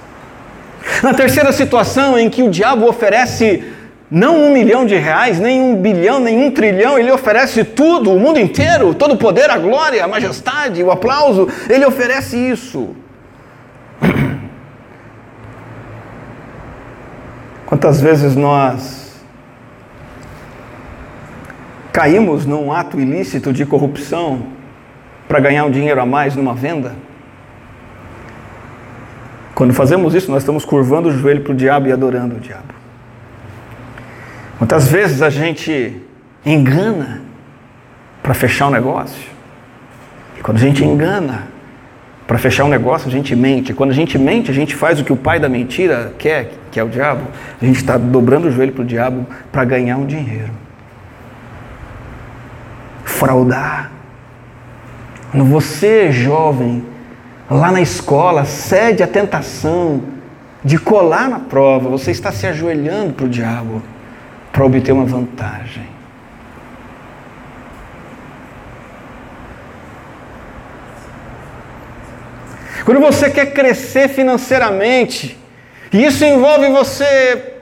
[1.03, 3.74] Na terceira situação em que o diabo oferece
[4.09, 8.19] não um milhão de reais, nem um bilhão, nem um trilhão, ele oferece tudo, o
[8.19, 12.95] mundo inteiro, todo o poder, a glória, a majestade, o aplauso, ele oferece isso.
[17.65, 19.23] Quantas vezes nós
[21.91, 24.53] caímos num ato ilícito de corrupção
[25.27, 26.95] para ganhar um dinheiro a mais numa venda?
[29.55, 32.74] Quando fazemos isso, nós estamos curvando o joelho para o diabo e adorando o diabo.
[34.57, 36.01] Quantas vezes a gente
[36.45, 37.21] engana
[38.23, 39.29] para fechar um negócio?
[40.37, 41.47] E quando a gente engana
[42.25, 43.73] para fechar um negócio, a gente mente.
[43.73, 46.79] Quando a gente mente, a gente faz o que o pai da mentira quer, que
[46.79, 47.27] é o diabo.
[47.61, 50.51] A gente está dobrando o joelho para o diabo para ganhar um dinheiro.
[53.03, 53.91] Fraudar.
[55.31, 56.81] Quando você, jovem,
[57.51, 60.01] lá na escola, cede à tentação
[60.63, 63.83] de colar na prova, você está se ajoelhando para o diabo
[64.55, 65.83] para obter uma vantagem.
[72.85, 75.37] Quando você quer crescer financeiramente,
[75.91, 77.55] e isso envolve você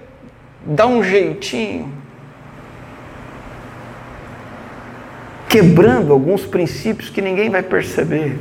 [0.64, 1.92] dar um jeitinho,
[5.50, 8.38] quebrando alguns princípios que ninguém vai perceber,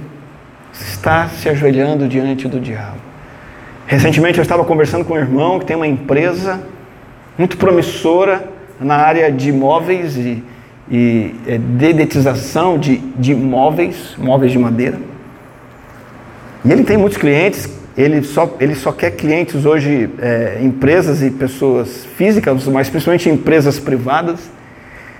[0.70, 3.00] você está se ajoelhando diante do diabo.
[3.86, 6.60] Recentemente eu estava conversando com um irmão que tem uma empresa
[7.38, 8.44] muito promissora
[8.80, 10.42] na área de imóveis e,
[10.90, 14.98] e é, dedetização de, de imóveis, móveis de madeira.
[16.64, 21.30] E ele tem muitos clientes, ele só, ele só quer clientes hoje, é, empresas e
[21.30, 24.50] pessoas físicas, mas principalmente empresas privadas.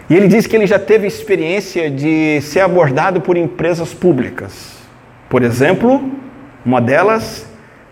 [0.09, 4.77] E ele diz que ele já teve experiência de ser abordado por empresas públicas.
[5.29, 6.11] Por exemplo,
[6.65, 7.47] uma delas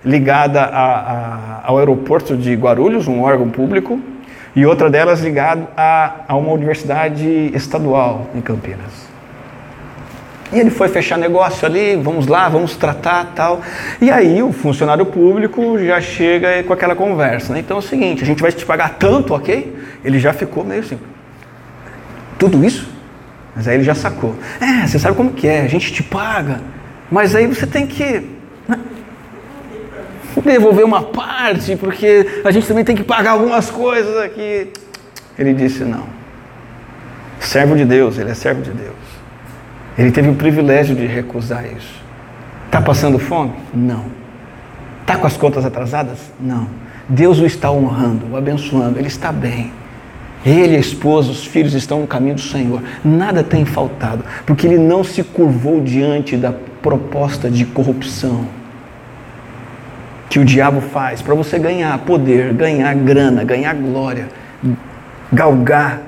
[0.04, 4.00] ligada a, a, ao aeroporto de Guarulhos, um órgão público,
[4.54, 9.08] e outra delas ligada a, uma universidade estadual em Campinas.
[10.52, 13.60] E ele foi fechar negócio ali, vamos lá, vamos tratar tal.
[14.00, 17.52] E aí o funcionário público já chega com aquela conversa.
[17.52, 17.60] Né?
[17.60, 19.76] Então é o seguinte, a gente vai te pagar tanto, ok?
[20.04, 20.98] Ele já ficou meio assim.
[22.36, 22.92] Tudo isso?
[23.54, 24.34] Mas aí ele já sacou.
[24.60, 26.60] É, você sabe como que é, a gente te paga,
[27.10, 28.39] mas aí você tem que
[30.44, 34.68] devolver uma parte, porque a gente também tem que pagar algumas coisas aqui.
[35.38, 36.04] Ele disse, não.
[37.40, 38.94] Servo de Deus, ele é servo de Deus.
[39.98, 42.00] Ele teve o privilégio de recusar isso.
[42.66, 43.52] Está passando fome?
[43.74, 44.04] Não.
[45.00, 46.18] Está com as contas atrasadas?
[46.38, 46.68] Não.
[47.08, 49.72] Deus o está honrando, o abençoando, ele está bem.
[50.46, 52.82] Ele, a esposa, os filhos estão no caminho do Senhor.
[53.04, 58.59] Nada tem faltado, porque ele não se curvou diante da proposta de corrupção
[60.30, 64.28] que o diabo faz para você ganhar poder, ganhar grana, ganhar glória,
[65.32, 66.00] galgar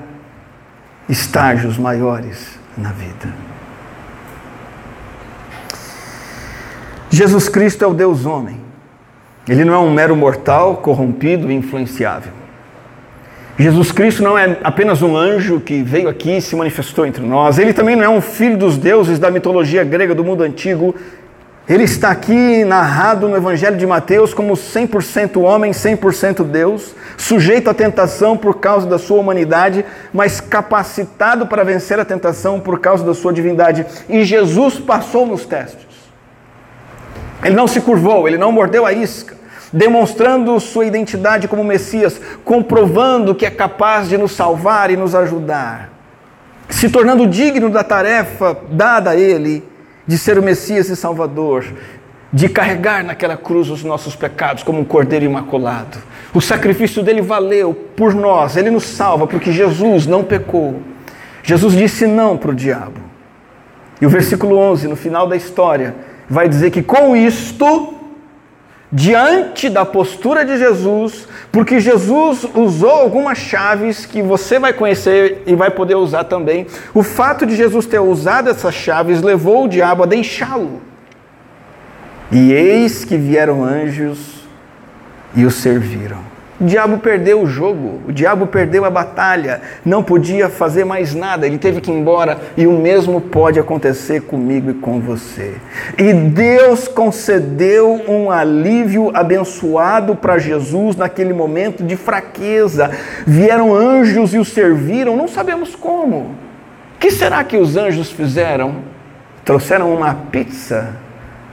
[1.09, 3.33] estágios maiores na vida.
[7.09, 8.59] Jesus Cristo é o Deus homem.
[9.47, 12.31] Ele não é um mero mortal, corrompido e influenciável.
[13.59, 17.59] Jesus Cristo não é apenas um anjo que veio aqui e se manifestou entre nós.
[17.59, 20.95] Ele também não é um filho dos deuses da mitologia grega do mundo antigo.
[21.67, 27.73] Ele está aqui narrado no Evangelho de Mateus como 100% homem, 100% Deus, sujeito à
[27.73, 33.13] tentação por causa da sua humanidade, mas capacitado para vencer a tentação por causa da
[33.13, 33.85] sua divindade.
[34.09, 35.87] E Jesus passou nos testes.
[37.41, 39.37] Ele não se curvou, ele não mordeu a isca,
[39.71, 45.91] demonstrando sua identidade como Messias, comprovando que é capaz de nos salvar e nos ajudar,
[46.67, 49.71] se tornando digno da tarefa dada a ele
[50.07, 51.65] de ser o Messias e Salvador,
[52.31, 55.99] de carregar naquela cruz os nossos pecados como um cordeiro imaculado.
[56.33, 60.81] O sacrifício dele valeu por nós, ele nos salva porque Jesus não pecou.
[61.43, 62.99] Jesus disse não para o diabo.
[64.01, 65.95] E o versículo 11, no final da história,
[66.29, 67.93] vai dizer que com isto,
[68.95, 75.55] diante da postura de Jesus, porque Jesus usou algumas chaves que você vai conhecer e
[75.55, 80.03] vai poder usar também, o fato de Jesus ter usado essas chaves levou o diabo
[80.03, 80.79] a deixá-lo.
[82.31, 84.43] E eis que vieram anjos
[85.35, 86.32] e o serviram.
[86.63, 91.45] O diabo perdeu o jogo, o diabo perdeu a batalha, não podia fazer mais nada,
[91.45, 95.55] ele teve que ir embora e o mesmo pode acontecer comigo e com você.
[95.97, 102.91] E Deus concedeu um alívio abençoado para Jesus naquele momento de fraqueza.
[103.27, 106.17] Vieram anjos e o serviram, não sabemos como.
[106.95, 108.75] O que será que os anjos fizeram?
[109.43, 110.95] Trouxeram uma pizza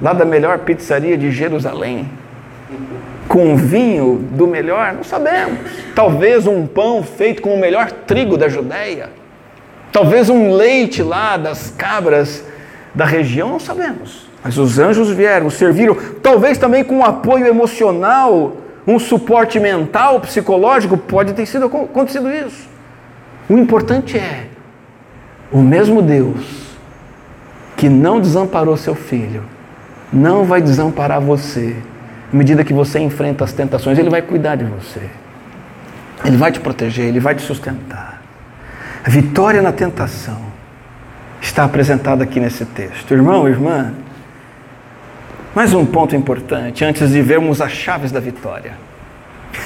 [0.01, 2.19] lá da melhor pizzaria de Jerusalém
[3.30, 4.92] com vinho do melhor?
[4.92, 5.60] Não sabemos.
[5.94, 9.08] Talvez um pão feito com o melhor trigo da Judéia.
[9.92, 12.44] Talvez um leite lá das cabras
[12.92, 14.28] da região, não sabemos.
[14.42, 20.98] Mas os anjos vieram, serviram, talvez também com um apoio emocional, um suporte mental, psicológico,
[20.98, 22.68] pode ter sido acontecido isso.
[23.48, 24.46] O importante é
[25.52, 26.76] o mesmo Deus
[27.76, 29.44] que não desamparou seu filho,
[30.12, 31.76] não vai desamparar você
[32.33, 35.02] à medida que você enfrenta as tentações, Ele vai cuidar de você.
[36.24, 38.22] Ele vai te proteger, Ele vai te sustentar.
[39.04, 40.40] A vitória na tentação
[41.40, 43.12] está apresentada aqui nesse texto.
[43.12, 43.92] Irmão, irmã,
[45.54, 48.74] mais um ponto importante antes de vermos as chaves da vitória.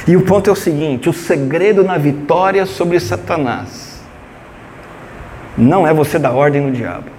[0.07, 4.03] E o ponto é o seguinte: o segredo na vitória sobre Satanás
[5.59, 7.11] não é você dar ordem no diabo,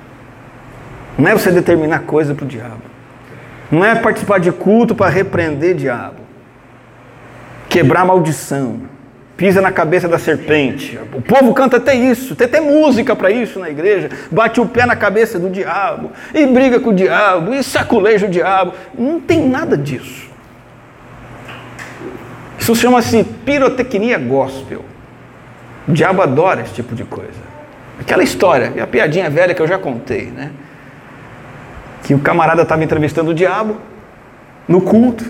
[1.18, 2.95] não é você determinar coisa para o diabo.
[3.72, 6.22] Não é participar de culto para repreender diabo,
[7.68, 8.82] quebrar maldição,
[9.36, 11.00] pisa na cabeça da serpente.
[11.14, 14.10] O povo canta até isso, tem até música para isso na igreja.
[14.32, 18.30] Bate o pé na cabeça do diabo, e briga com o diabo, e saculeja o
[18.30, 18.74] diabo.
[18.98, 20.30] Não tem nada disso.
[22.60, 24.84] Isso chama-se pirotecnia gospel.
[25.88, 27.46] O diabo adora esse tipo de coisa.
[28.00, 30.52] Aquela história, e a piadinha velha que eu já contei, né?
[32.06, 33.78] Que o camarada estava entrevistando o diabo
[34.68, 35.26] no culto.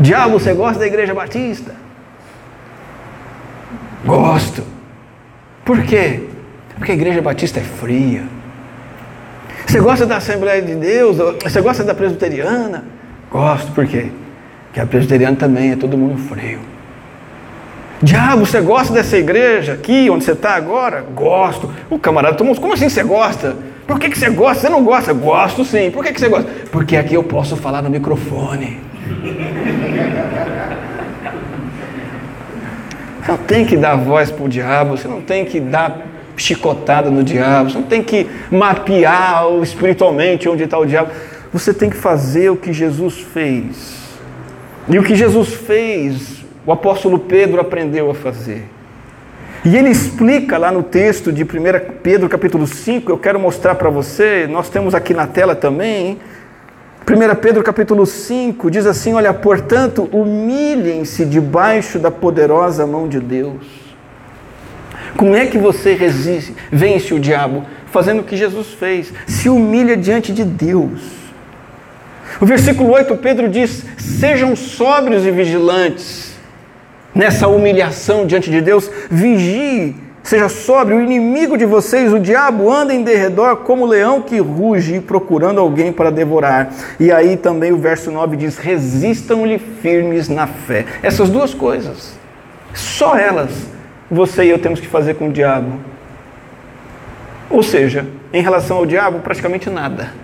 [0.00, 1.74] Diabo, você gosta da igreja batista?
[4.06, 4.64] Gosto.
[5.66, 6.22] Por quê?
[6.78, 8.22] Porque a igreja batista é fria.
[9.66, 11.18] Você gosta da Assembleia de Deus?
[11.42, 12.82] Você gosta da presbiteriana?
[13.30, 14.10] Gosto, por quê?
[14.64, 16.60] Porque a presbiteriana também é todo mundo frio.
[18.02, 21.04] Diabo, você gosta dessa igreja aqui, onde você está agora?
[21.14, 21.70] Gosto.
[21.90, 22.56] O camarada tomou.
[22.56, 23.54] Como assim você gosta?
[23.86, 24.62] Por que, que você gosta?
[24.62, 25.12] Você não gosta?
[25.12, 25.90] Gosto sim.
[25.90, 26.48] Por que, que você gosta?
[26.70, 28.78] Porque aqui eu posso falar no microfone.
[33.20, 36.06] Você não tem que dar voz para o diabo, você não tem que dar
[36.36, 41.10] chicotada no diabo, você não tem que mapear espiritualmente onde está o diabo.
[41.52, 44.02] Você tem que fazer o que Jesus fez.
[44.88, 48.64] E o que Jesus fez, o apóstolo Pedro aprendeu a fazer.
[49.64, 51.46] E ele explica lá no texto de 1
[52.02, 56.18] Pedro capítulo 5, eu quero mostrar para você, nós temos aqui na tela também,
[57.02, 63.66] 1 Pedro capítulo 5 diz assim: Olha, portanto, humilhem-se debaixo da poderosa mão de Deus.
[65.16, 67.64] Como é que você resiste, vence o diabo?
[67.86, 71.02] Fazendo o que Jesus fez, se humilha diante de Deus.
[72.40, 76.31] O versículo 8, Pedro diz: Sejam sóbrios e vigilantes.
[77.14, 82.94] Nessa humilhação diante de Deus, vigie Seja sóbrio, o inimigo de vocês, o diabo, anda
[82.94, 86.72] em derredor como leão que ruge, procurando alguém para devorar.
[87.00, 90.86] E aí também o verso 9 diz: resistam-lhe firmes na fé.
[91.02, 92.16] Essas duas coisas,
[92.72, 93.50] só elas,
[94.08, 95.72] você e eu temos que fazer com o diabo.
[97.50, 100.14] Ou seja, em relação ao diabo, praticamente nada.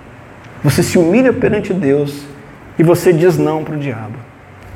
[0.62, 2.22] Você se humilha perante Deus
[2.78, 4.27] e você diz não para o diabo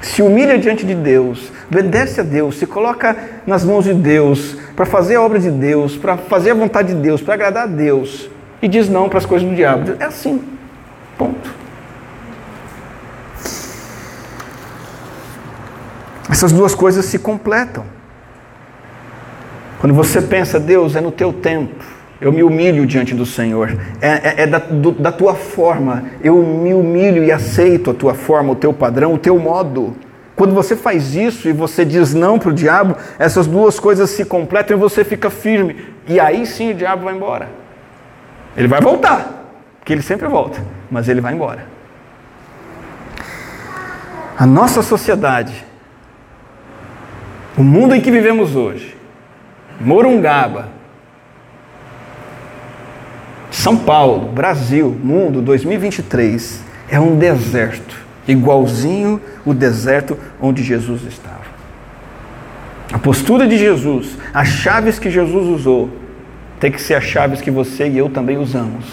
[0.03, 4.84] se humilha diante de Deus, obedece a Deus, se coloca nas mãos de Deus para
[4.84, 8.28] fazer a obra de Deus, para fazer a vontade de Deus, para agradar a Deus,
[8.61, 9.94] e diz não para as coisas do diabo.
[10.00, 10.42] É assim.
[11.16, 11.50] Ponto.
[16.30, 17.84] Essas duas coisas se completam.
[19.78, 21.84] Quando você pensa, Deus, é no teu tempo,
[22.23, 23.77] eu me humilho diante do Senhor.
[24.01, 26.05] É, é, é da, do, da tua forma.
[26.23, 29.97] Eu me humilho e aceito a tua forma, o teu padrão, o teu modo.
[30.37, 34.25] Quando você faz isso e você diz não para o diabo, essas duas coisas se
[34.25, 35.85] completam e você fica firme.
[36.07, 37.49] E aí sim o diabo vai embora.
[38.57, 39.49] Ele vai voltar,
[39.81, 41.66] porque ele sempre volta, mas ele vai embora.
[44.39, 45.64] A nossa sociedade,
[47.59, 48.97] o mundo em que vivemos hoje,
[49.81, 50.68] Morungaba,
[53.53, 57.96] são Paulo, Brasil, mundo 2023 é um deserto,
[58.26, 61.53] igualzinho o deserto onde Jesus estava.
[62.90, 65.90] A postura de Jesus, as chaves que Jesus usou,
[66.59, 68.86] tem que ser as chaves que você e eu também usamos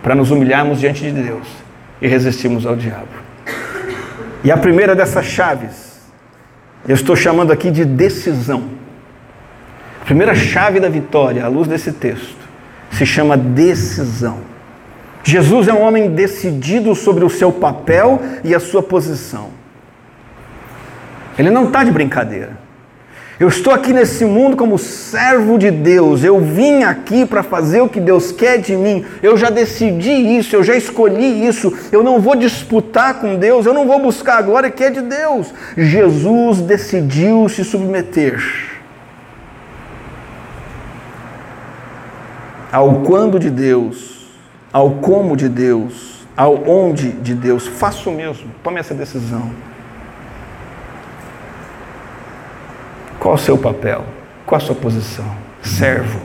[0.00, 1.48] para nos humilharmos diante de Deus
[2.00, 3.08] e resistirmos ao diabo.
[4.44, 6.00] E a primeira dessas chaves,
[6.86, 8.64] eu estou chamando aqui de decisão.
[10.00, 12.44] A primeira chave da vitória, à luz desse texto,
[12.90, 14.38] se chama decisão.
[15.24, 19.48] Jesus é um homem decidido sobre o seu papel e a sua posição.
[21.38, 22.64] Ele não está de brincadeira.
[23.40, 26.22] Eu estou aqui nesse mundo como servo de Deus.
[26.22, 29.04] Eu vim aqui para fazer o que Deus quer de mim.
[29.22, 31.76] Eu já decidi isso, eu já escolhi isso.
[31.90, 35.00] Eu não vou disputar com Deus, eu não vou buscar a glória que é de
[35.00, 35.52] Deus.
[35.76, 38.73] Jesus decidiu se submeter
[42.74, 44.26] ao quando de Deus,
[44.72, 47.68] ao como de Deus, ao onde de Deus.
[47.68, 49.48] Faça o mesmo, tome essa decisão.
[53.20, 54.04] Qual o seu papel?
[54.44, 55.24] Qual a sua posição?
[55.62, 56.18] Servo.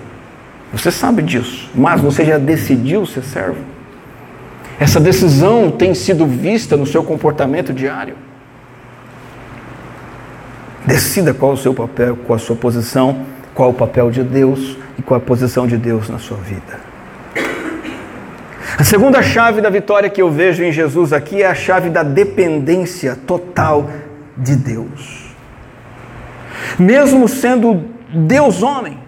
[0.73, 3.63] Você sabe disso, mas você já decidiu ser servo?
[4.79, 8.15] Essa decisão tem sido vista no seu comportamento diário?
[10.83, 13.23] Decida qual o seu papel, qual a sua posição,
[13.53, 16.89] qual o papel de Deus e qual a posição de Deus na sua vida.
[18.77, 22.03] A segunda chave da vitória que eu vejo em Jesus aqui é a chave da
[22.03, 23.89] dependência total
[24.35, 25.33] de Deus.
[26.77, 28.99] Mesmo sendo Deus homem,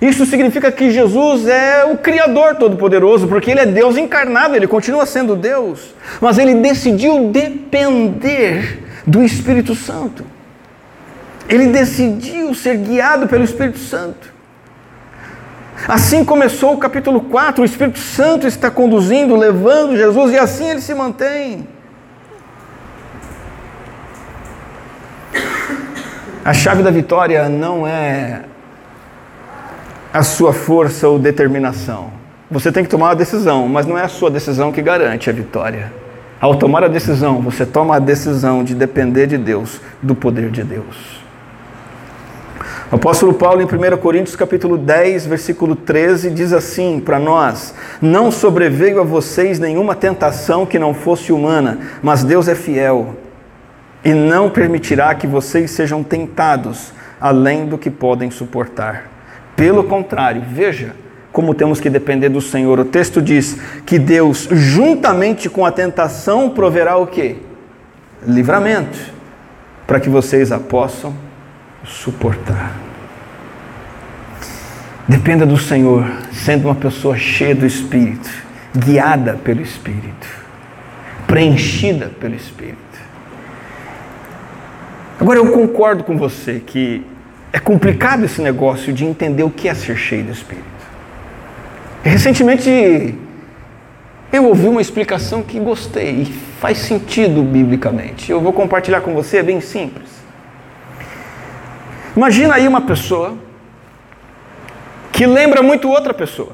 [0.00, 5.04] Isso significa que Jesus é o Criador Todo-Poderoso, porque Ele é Deus encarnado, Ele continua
[5.04, 10.24] sendo Deus, mas Ele decidiu depender do Espírito Santo.
[11.48, 14.37] Ele decidiu ser guiado pelo Espírito Santo.
[15.86, 20.80] Assim começou o capítulo 4, o Espírito Santo está conduzindo, levando Jesus, e assim ele
[20.80, 21.68] se mantém.
[26.44, 28.42] A chave da vitória não é
[30.12, 32.10] a sua força ou determinação.
[32.50, 35.32] Você tem que tomar uma decisão, mas não é a sua decisão que garante a
[35.32, 35.92] vitória.
[36.40, 40.64] Ao tomar a decisão, você toma a decisão de depender de Deus, do poder de
[40.64, 41.27] Deus.
[42.90, 48.98] Apóstolo Paulo, em 1 Coríntios capítulo 10, versículo 13, diz assim para nós: Não sobreveio
[48.98, 53.14] a vocês nenhuma tentação que não fosse humana, mas Deus é fiel
[54.02, 59.10] e não permitirá que vocês sejam tentados além do que podem suportar.
[59.54, 60.94] Pelo contrário, veja
[61.30, 62.80] como temos que depender do Senhor.
[62.80, 67.36] O texto diz que Deus, juntamente com a tentação, proverá o quê?
[68.26, 68.98] Livramento,
[69.86, 71.27] para que vocês a possam
[71.84, 72.72] suportar.
[75.08, 78.28] Dependa do Senhor, sendo uma pessoa cheia do Espírito,
[78.76, 80.26] guiada pelo Espírito,
[81.26, 82.78] preenchida pelo Espírito.
[85.18, 87.04] Agora eu concordo com você que
[87.52, 90.66] é complicado esse negócio de entender o que é ser cheio do Espírito.
[92.02, 93.14] Recentemente
[94.30, 96.24] eu ouvi uma explicação que gostei e
[96.60, 98.30] faz sentido biblicamente.
[98.30, 100.17] Eu vou compartilhar com você, é bem simples.
[102.18, 103.38] Imagina aí uma pessoa
[105.12, 106.50] que lembra muito outra pessoa.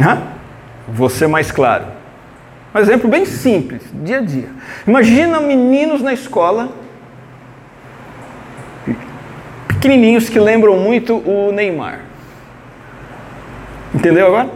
[0.00, 0.22] Hã?
[0.86, 1.84] Você mais claro.
[2.72, 4.48] Um exemplo bem simples, dia a dia.
[4.86, 6.68] Imagina meninos na escola,
[9.66, 12.02] pequenininhos que lembram muito o Neymar.
[13.92, 14.48] Entendeu agora?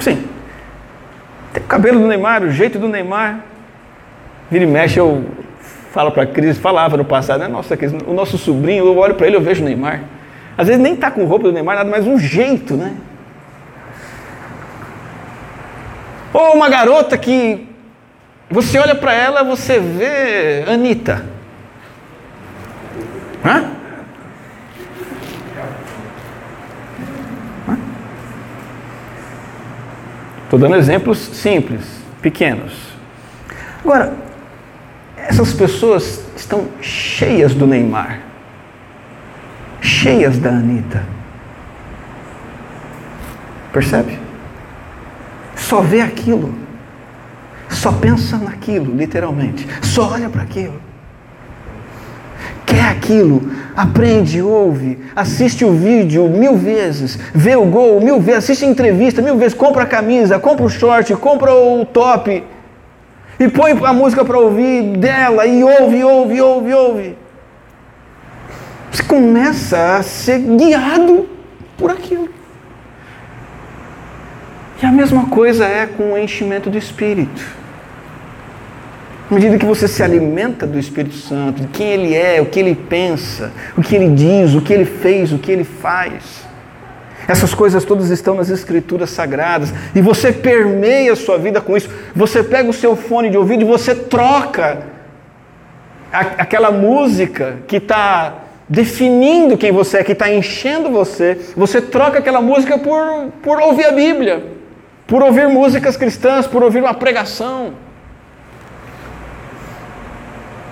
[0.00, 0.28] Sim.
[1.52, 3.38] Tem o cabelo do Neymar, o jeito do Neymar.
[4.50, 5.24] Vira e mexe, eu
[5.92, 7.48] falo para a Cris, falava no passado, né?
[7.48, 10.02] Nossa, Cris, o nosso sobrinho, eu olho para ele, eu vejo o Neymar.
[10.56, 12.94] Às vezes nem tá com roupa do Neymar, nada mais um jeito, né?
[16.32, 17.66] Ou uma garota que
[18.48, 21.24] você olha para ela, você vê Anitta.
[23.44, 23.70] Hã?
[30.44, 31.84] Estou dando exemplos simples,
[32.20, 32.72] pequenos.
[33.84, 34.29] Agora,
[35.28, 38.20] essas pessoas estão cheias do Neymar,
[39.80, 41.02] cheias da Anitta.
[43.72, 44.30] Percebe?
[45.70, 46.52] só vê aquilo,
[47.68, 50.82] só pensa naquilo, literalmente, só olha para aquilo.
[52.66, 58.64] Quer aquilo, aprende, ouve, assiste o vídeo mil vezes, vê o gol mil vezes, assiste
[58.64, 62.42] a entrevista mil vezes, compra a camisa, compra o short, compra o top
[63.40, 67.18] e põe a música para ouvir dela e ouve, ouve, ouve, ouve.
[68.92, 71.26] Você começa a ser guiado
[71.78, 72.28] por aquilo.
[74.82, 77.42] E a mesma coisa é com o enchimento do Espírito.
[79.30, 82.60] À medida que você se alimenta do Espírito Santo, de quem Ele é, o que
[82.60, 86.49] Ele pensa, o que Ele diz, o que Ele fez, o que Ele faz.
[87.30, 91.88] Essas coisas todas estão nas Escrituras Sagradas e você permeia a sua vida com isso.
[92.14, 94.82] Você pega o seu fone de ouvido e você troca
[96.12, 98.34] aquela música que está
[98.68, 101.38] definindo quem você é, que está enchendo você.
[101.56, 104.58] Você troca aquela música por, por ouvir a Bíblia
[105.10, 107.72] por ouvir músicas cristãs, por ouvir uma pregação.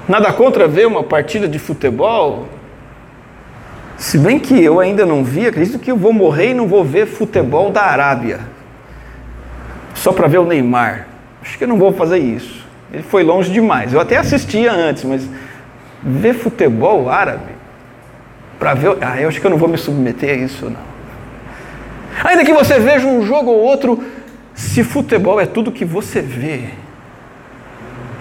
[0.08, 2.46] Nada contra ver uma partida de futebol.
[3.98, 6.84] Se bem que eu ainda não vi, acredito que eu vou morrer e não vou
[6.84, 8.40] ver futebol da Arábia.
[9.92, 11.08] Só para ver o Neymar.
[11.42, 12.64] Acho que eu não vou fazer isso.
[12.92, 13.92] Ele foi longe demais.
[13.92, 15.28] Eu até assistia antes, mas
[16.00, 17.58] ver futebol árabe
[18.58, 20.88] para ver, ah, eu acho que eu não vou me submeter a isso não.
[22.24, 24.02] Ainda que você veja um jogo ou outro
[24.54, 26.64] se futebol é tudo que você vê,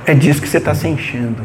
[0.06, 1.42] é disso que você está se enchendo,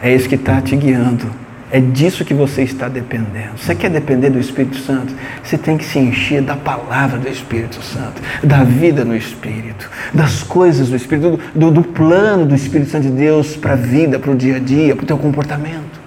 [0.00, 1.28] é isso que está te guiando,
[1.70, 3.58] é disso que você está dependendo.
[3.58, 5.12] Você quer depender do Espírito Santo?
[5.42, 10.42] Você tem que se encher da palavra do Espírito Santo, da vida no Espírito, das
[10.42, 14.30] coisas do Espírito, do, do plano do Espírito Santo de Deus para a vida, para
[14.30, 16.00] o dia a dia, para o teu comportamento.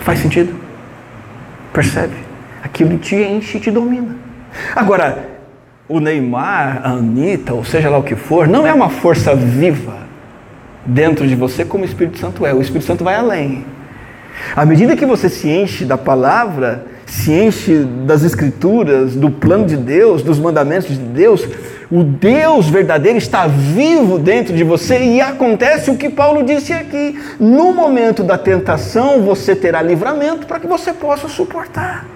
[0.00, 0.54] Faz sentido?
[1.72, 2.16] Percebe?
[2.62, 4.16] Aquilo te enche e te domina.
[4.76, 5.30] Agora,
[5.88, 10.02] o Neymar, a Anitta, ou seja lá o que for, não é uma força viva
[10.84, 12.52] dentro de você como o Espírito Santo é.
[12.52, 13.64] O Espírito Santo vai além.
[14.56, 19.76] À medida que você se enche da palavra, se enche das escrituras, do plano de
[19.76, 21.46] Deus, dos mandamentos de Deus,
[21.90, 27.20] o Deus verdadeiro está vivo dentro de você e acontece o que Paulo disse aqui.
[27.38, 32.06] No momento da tentação, você terá livramento para que você possa suportar.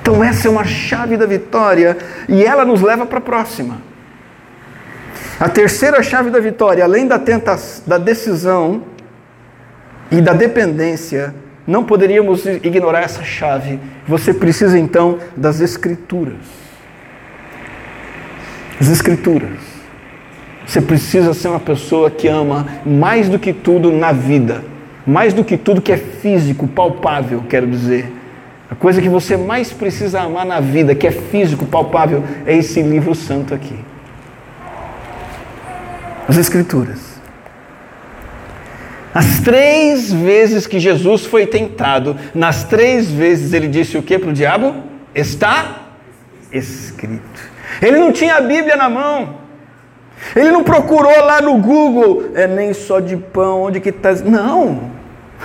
[0.00, 1.96] Então, essa é uma chave da vitória
[2.28, 3.91] e ela nos leva para a próxima.
[5.42, 7.20] A terceira chave da vitória, além da,
[7.84, 8.84] da decisão
[10.08, 11.34] e da dependência,
[11.66, 13.80] não poderíamos ignorar essa chave.
[14.06, 16.36] Você precisa então das Escrituras.
[18.80, 19.58] As Escrituras.
[20.64, 24.62] Você precisa ser uma pessoa que ama mais do que tudo na vida,
[25.04, 28.12] mais do que tudo que é físico, palpável, quero dizer
[28.70, 32.80] a coisa que você mais precisa amar na vida, que é físico, palpável, é esse
[32.80, 33.91] livro santo aqui.
[36.28, 37.12] As Escrituras.
[39.14, 44.30] As três vezes que Jesus foi tentado, nas três vezes ele disse o que para
[44.30, 44.74] o diabo?
[45.14, 45.88] Está
[46.50, 47.52] escrito.
[47.82, 49.42] Ele não tinha a Bíblia na mão.
[50.34, 54.12] Ele não procurou lá no Google, é nem só de pão, onde que está.
[54.14, 54.90] Não.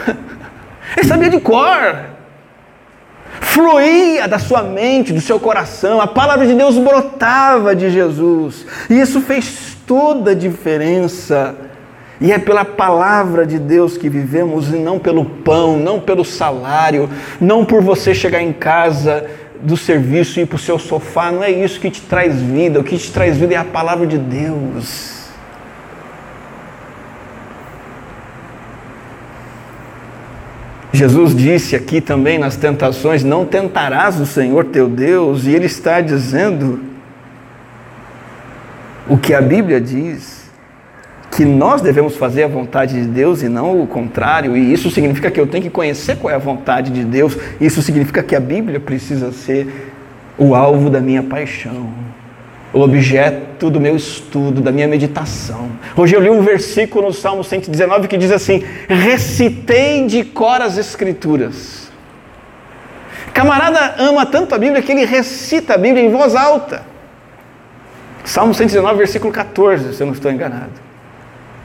[0.96, 2.18] Ele sabia de cor
[3.58, 9.00] fluía da sua mente, do seu coração, a palavra de Deus brotava de Jesus, e
[9.00, 11.56] isso fez toda a diferença.
[12.20, 17.10] E é pela palavra de Deus que vivemos e não pelo pão, não pelo salário,
[17.40, 19.26] não por você chegar em casa
[19.62, 22.80] do serviço e ir para o seu sofá, não é isso que te traz vida,
[22.80, 25.18] o que te traz vida é a palavra de Deus.
[30.92, 36.02] Jesus disse aqui também nas tentações: Não tentarás o Senhor teu Deus, e Ele está
[36.02, 36.87] dizendo
[39.10, 40.47] o que a Bíblia diz,
[41.32, 45.30] que nós devemos fazer a vontade de Deus e não o contrário, e isso significa
[45.30, 48.39] que eu tenho que conhecer qual é a vontade de Deus, isso significa que a
[48.39, 49.93] Bíblia precisa ser
[50.38, 52.08] o alvo da minha paixão
[52.74, 55.70] o objeto do meu estudo, da minha meditação.
[55.95, 60.78] Hoje eu li um versículo no Salmo 119 que diz assim: Recitei de cor as
[60.78, 61.88] Escrituras.
[63.34, 66.84] Camarada ama tanto a Bíblia que ele recita a Bíblia em voz alta.
[68.28, 70.74] Salmo 119, versículo 14, se eu não estou enganado.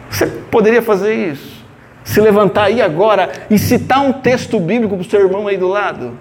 [0.09, 1.61] Você poderia fazer isso.
[2.05, 5.67] Se levantar aí agora e citar um texto bíblico para o seu irmão aí do
[5.67, 6.17] lado.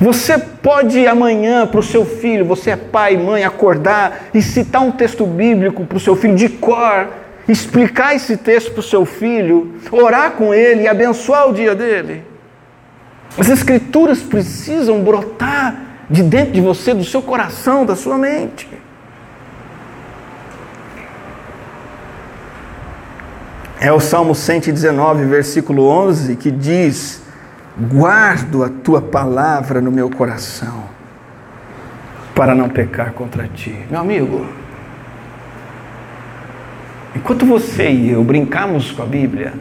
[0.00, 4.92] Você pode amanhã para o seu filho, você é pai, mãe, acordar e citar um
[4.92, 7.08] texto bíblico para o seu filho de cor,
[7.48, 12.22] explicar esse texto para o seu filho, orar com ele e abençoar o dia dele.
[13.36, 18.85] As escrituras precisam brotar de dentro de você, do seu coração, da sua mente.
[23.78, 27.22] É o Salmo 119, versículo 11, que diz:
[27.78, 30.84] guardo a tua palavra no meu coração,
[32.34, 33.76] para não pecar contra ti.
[33.90, 34.46] Meu amigo,
[37.14, 39.52] enquanto você e eu brincamos com a Bíblia,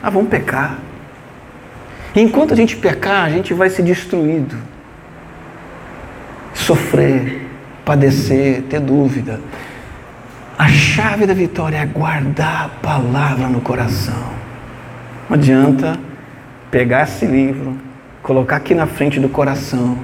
[0.00, 0.78] vamos pecar.
[2.14, 4.56] enquanto a gente pecar, a gente vai ser destruído,
[6.54, 7.44] sofrer,
[7.84, 9.40] padecer, ter dúvida.
[10.56, 14.32] A chave da vitória é guardar a palavra no coração.
[15.28, 15.98] Não adianta
[16.70, 17.76] pegar esse livro,
[18.22, 19.98] colocar aqui na frente do coração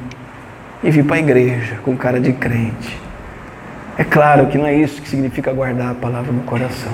[0.83, 2.99] e vir para a igreja com cara de crente.
[3.97, 6.93] É claro que não é isso que significa guardar a palavra no coração.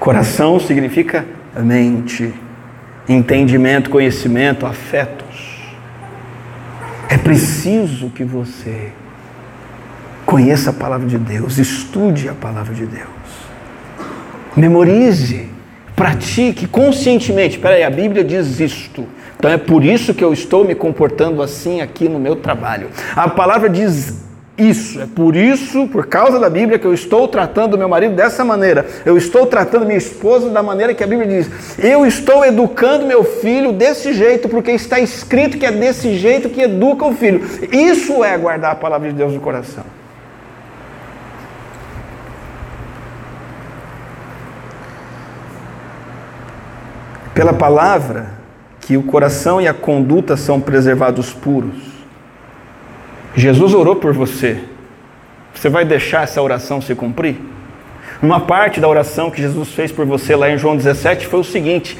[0.00, 2.32] Coração significa mente,
[3.06, 5.74] entendimento, conhecimento, afetos.
[7.08, 8.92] É preciso que você
[10.38, 13.08] conheça a palavra de Deus, estude a palavra de Deus,
[14.56, 15.48] memorize
[15.96, 17.56] pratique conscientemente.
[17.56, 19.04] Espera aí, a Bíblia diz isto.
[19.36, 22.86] Então é por isso que eu estou me comportando assim aqui no meu trabalho.
[23.16, 27.76] A palavra diz isso, é por isso, por causa da Bíblia, que eu estou tratando
[27.76, 28.86] meu marido dessa maneira.
[29.04, 31.50] Eu estou tratando minha esposa da maneira que a Bíblia diz.
[31.80, 36.62] Eu estou educando meu filho desse jeito, porque está escrito que é desse jeito que
[36.62, 37.44] educa o filho.
[37.72, 39.97] Isso é guardar a palavra de Deus no coração.
[47.38, 48.30] Pela palavra
[48.80, 51.76] que o coração e a conduta são preservados puros.
[53.32, 54.60] Jesus orou por você.
[55.54, 57.36] Você vai deixar essa oração se cumprir?
[58.20, 61.44] Uma parte da oração que Jesus fez por você lá em João 17 foi o
[61.44, 61.96] seguinte: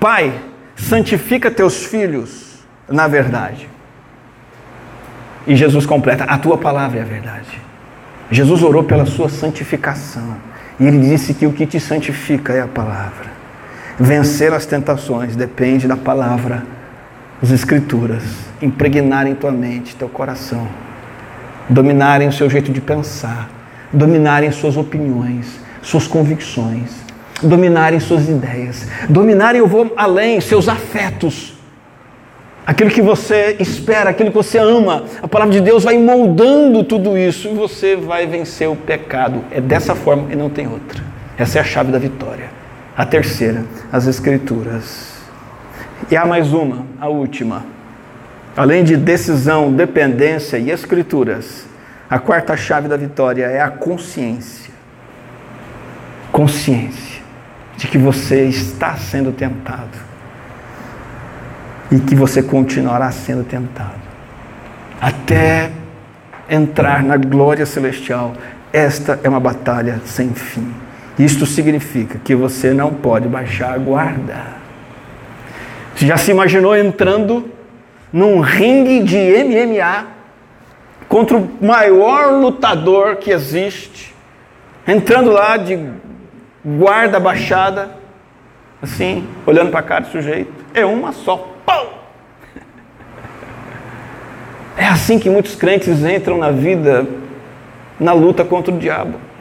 [0.00, 0.32] Pai,
[0.74, 2.58] santifica teus filhos
[2.88, 3.68] na verdade.
[5.46, 7.56] E Jesus completa: A tua palavra é a verdade.
[8.32, 10.36] Jesus orou pela sua santificação.
[10.80, 13.31] E ele disse que o que te santifica é a palavra.
[13.98, 16.62] Vencer as tentações depende da palavra,
[17.40, 18.22] das escrituras,
[18.60, 20.66] impregnarem tua mente, teu coração,
[21.68, 23.50] dominarem o seu jeito de pensar,
[23.92, 26.90] dominarem suas opiniões, suas convicções,
[27.42, 31.54] dominarem suas ideias, dominarem, eu vou além, seus afetos,
[32.66, 35.04] aquilo que você espera, aquilo que você ama.
[35.20, 39.44] A palavra de Deus vai moldando tudo isso e você vai vencer o pecado.
[39.50, 41.02] É dessa forma e não tem outra.
[41.36, 42.61] Essa é a chave da vitória.
[42.96, 45.12] A terceira, as Escrituras.
[46.10, 47.64] E há mais uma, a última.
[48.56, 51.66] Além de decisão, dependência e Escrituras,
[52.08, 54.72] a quarta chave da vitória é a consciência.
[56.30, 57.22] Consciência
[57.76, 59.98] de que você está sendo tentado
[61.90, 64.02] e que você continuará sendo tentado
[65.02, 65.72] até
[66.48, 68.34] entrar na glória celestial.
[68.72, 70.72] Esta é uma batalha sem fim.
[71.18, 74.62] Isto significa que você não pode baixar a guarda.
[75.94, 77.50] Você já se imaginou entrando
[78.12, 80.06] num ringue de MMA
[81.08, 84.14] contra o maior lutador que existe,
[84.86, 85.78] entrando lá de
[86.64, 87.90] guarda baixada,
[88.80, 90.52] assim, olhando para a cara do sujeito.
[90.72, 91.48] É uma só.
[91.66, 92.08] Pau!
[94.76, 97.06] É assim que muitos crentes entram na vida,
[98.00, 99.31] na luta contra o diabo.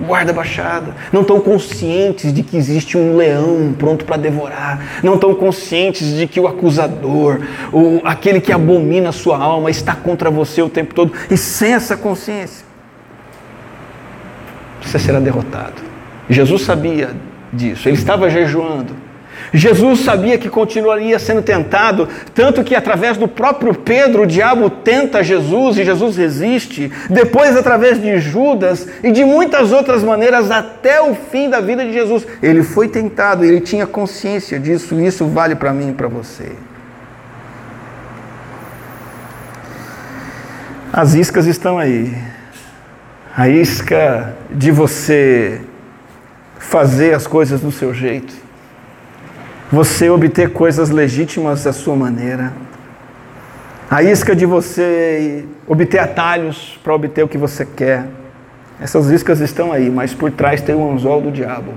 [0.00, 5.32] Guarda baixada, não estão conscientes de que existe um leão pronto para devorar, não estão
[5.34, 7.40] conscientes de que o acusador,
[7.72, 11.74] o, aquele que abomina a sua alma, está contra você o tempo todo, e sem
[11.74, 12.66] essa consciência,
[14.82, 15.80] você será derrotado.
[16.28, 17.10] Jesus sabia
[17.52, 19.03] disso, ele estava jejuando,
[19.54, 25.22] Jesus sabia que continuaria sendo tentado, tanto que através do próprio Pedro o diabo tenta
[25.22, 31.14] Jesus e Jesus resiste, depois através de Judas e de muitas outras maneiras até o
[31.14, 32.26] fim da vida de Jesus.
[32.42, 36.50] Ele foi tentado, ele tinha consciência disso, e isso vale para mim e para você.
[40.92, 42.12] As iscas estão aí.
[43.36, 45.60] A isca de você
[46.58, 48.43] fazer as coisas do seu jeito
[49.74, 52.52] você obter coisas legítimas da sua maneira.
[53.90, 58.06] A isca de você obter atalhos para obter o que você quer.
[58.80, 61.74] Essas iscas estão aí, mas por trás tem o anzol do diabo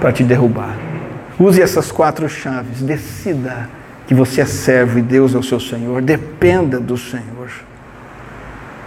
[0.00, 0.76] para te derrubar.
[1.40, 2.82] Use essas quatro chaves.
[2.82, 3.68] Decida
[4.06, 6.02] que você é servo e Deus é o seu Senhor.
[6.02, 7.50] Dependa do Senhor.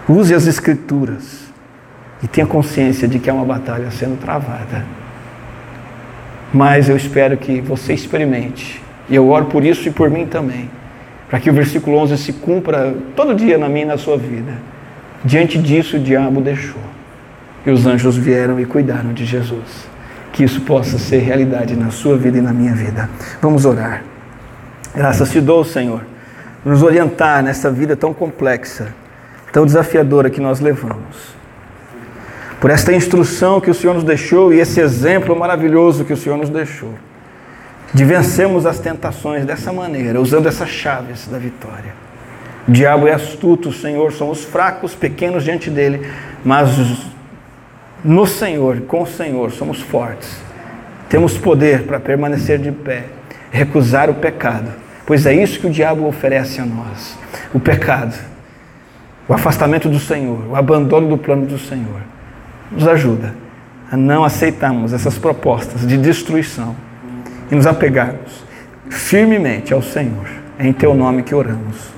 [0.08, 1.46] Use as Escrituras
[2.22, 5.05] e tenha consciência de que há uma batalha sendo travada.
[6.56, 8.82] Mas eu espero que você experimente.
[9.10, 10.70] E eu oro por isso e por mim também.
[11.30, 14.54] Para que o versículo 11 se cumpra todo dia na minha e na sua vida.
[15.22, 16.80] Diante disso, o diabo deixou.
[17.66, 19.86] E os anjos vieram e cuidaram de Jesus.
[20.32, 23.10] Que isso possa ser realidade na sua vida e na minha vida.
[23.42, 24.02] Vamos orar.
[24.96, 26.06] Graças te dou, Senhor,
[26.64, 28.96] nos orientar nessa vida tão complexa,
[29.52, 31.35] tão desafiadora que nós levamos
[32.66, 36.36] por esta instrução que o Senhor nos deixou e esse exemplo maravilhoso que o Senhor
[36.36, 36.96] nos deixou,
[37.94, 41.94] de vencermos as tentações dessa maneira, usando essas chaves da vitória.
[42.68, 46.10] O diabo é astuto, o Senhor, somos fracos, pequenos diante dele,
[46.44, 46.72] mas
[48.04, 50.36] no Senhor, com o Senhor, somos fortes.
[51.08, 53.04] Temos poder para permanecer de pé,
[53.52, 54.74] recusar o pecado,
[55.06, 57.16] pois é isso que o diabo oferece a nós:
[57.54, 58.16] o pecado,
[59.30, 62.15] o afastamento do Senhor, o abandono do plano do Senhor
[62.72, 63.36] nos ajuda
[63.92, 66.76] a não aceitarmos essas propostas de destruição
[67.52, 68.44] e nos apegarmos
[68.90, 70.28] firmemente ao Senhor.
[70.58, 71.96] É em teu nome que oramos.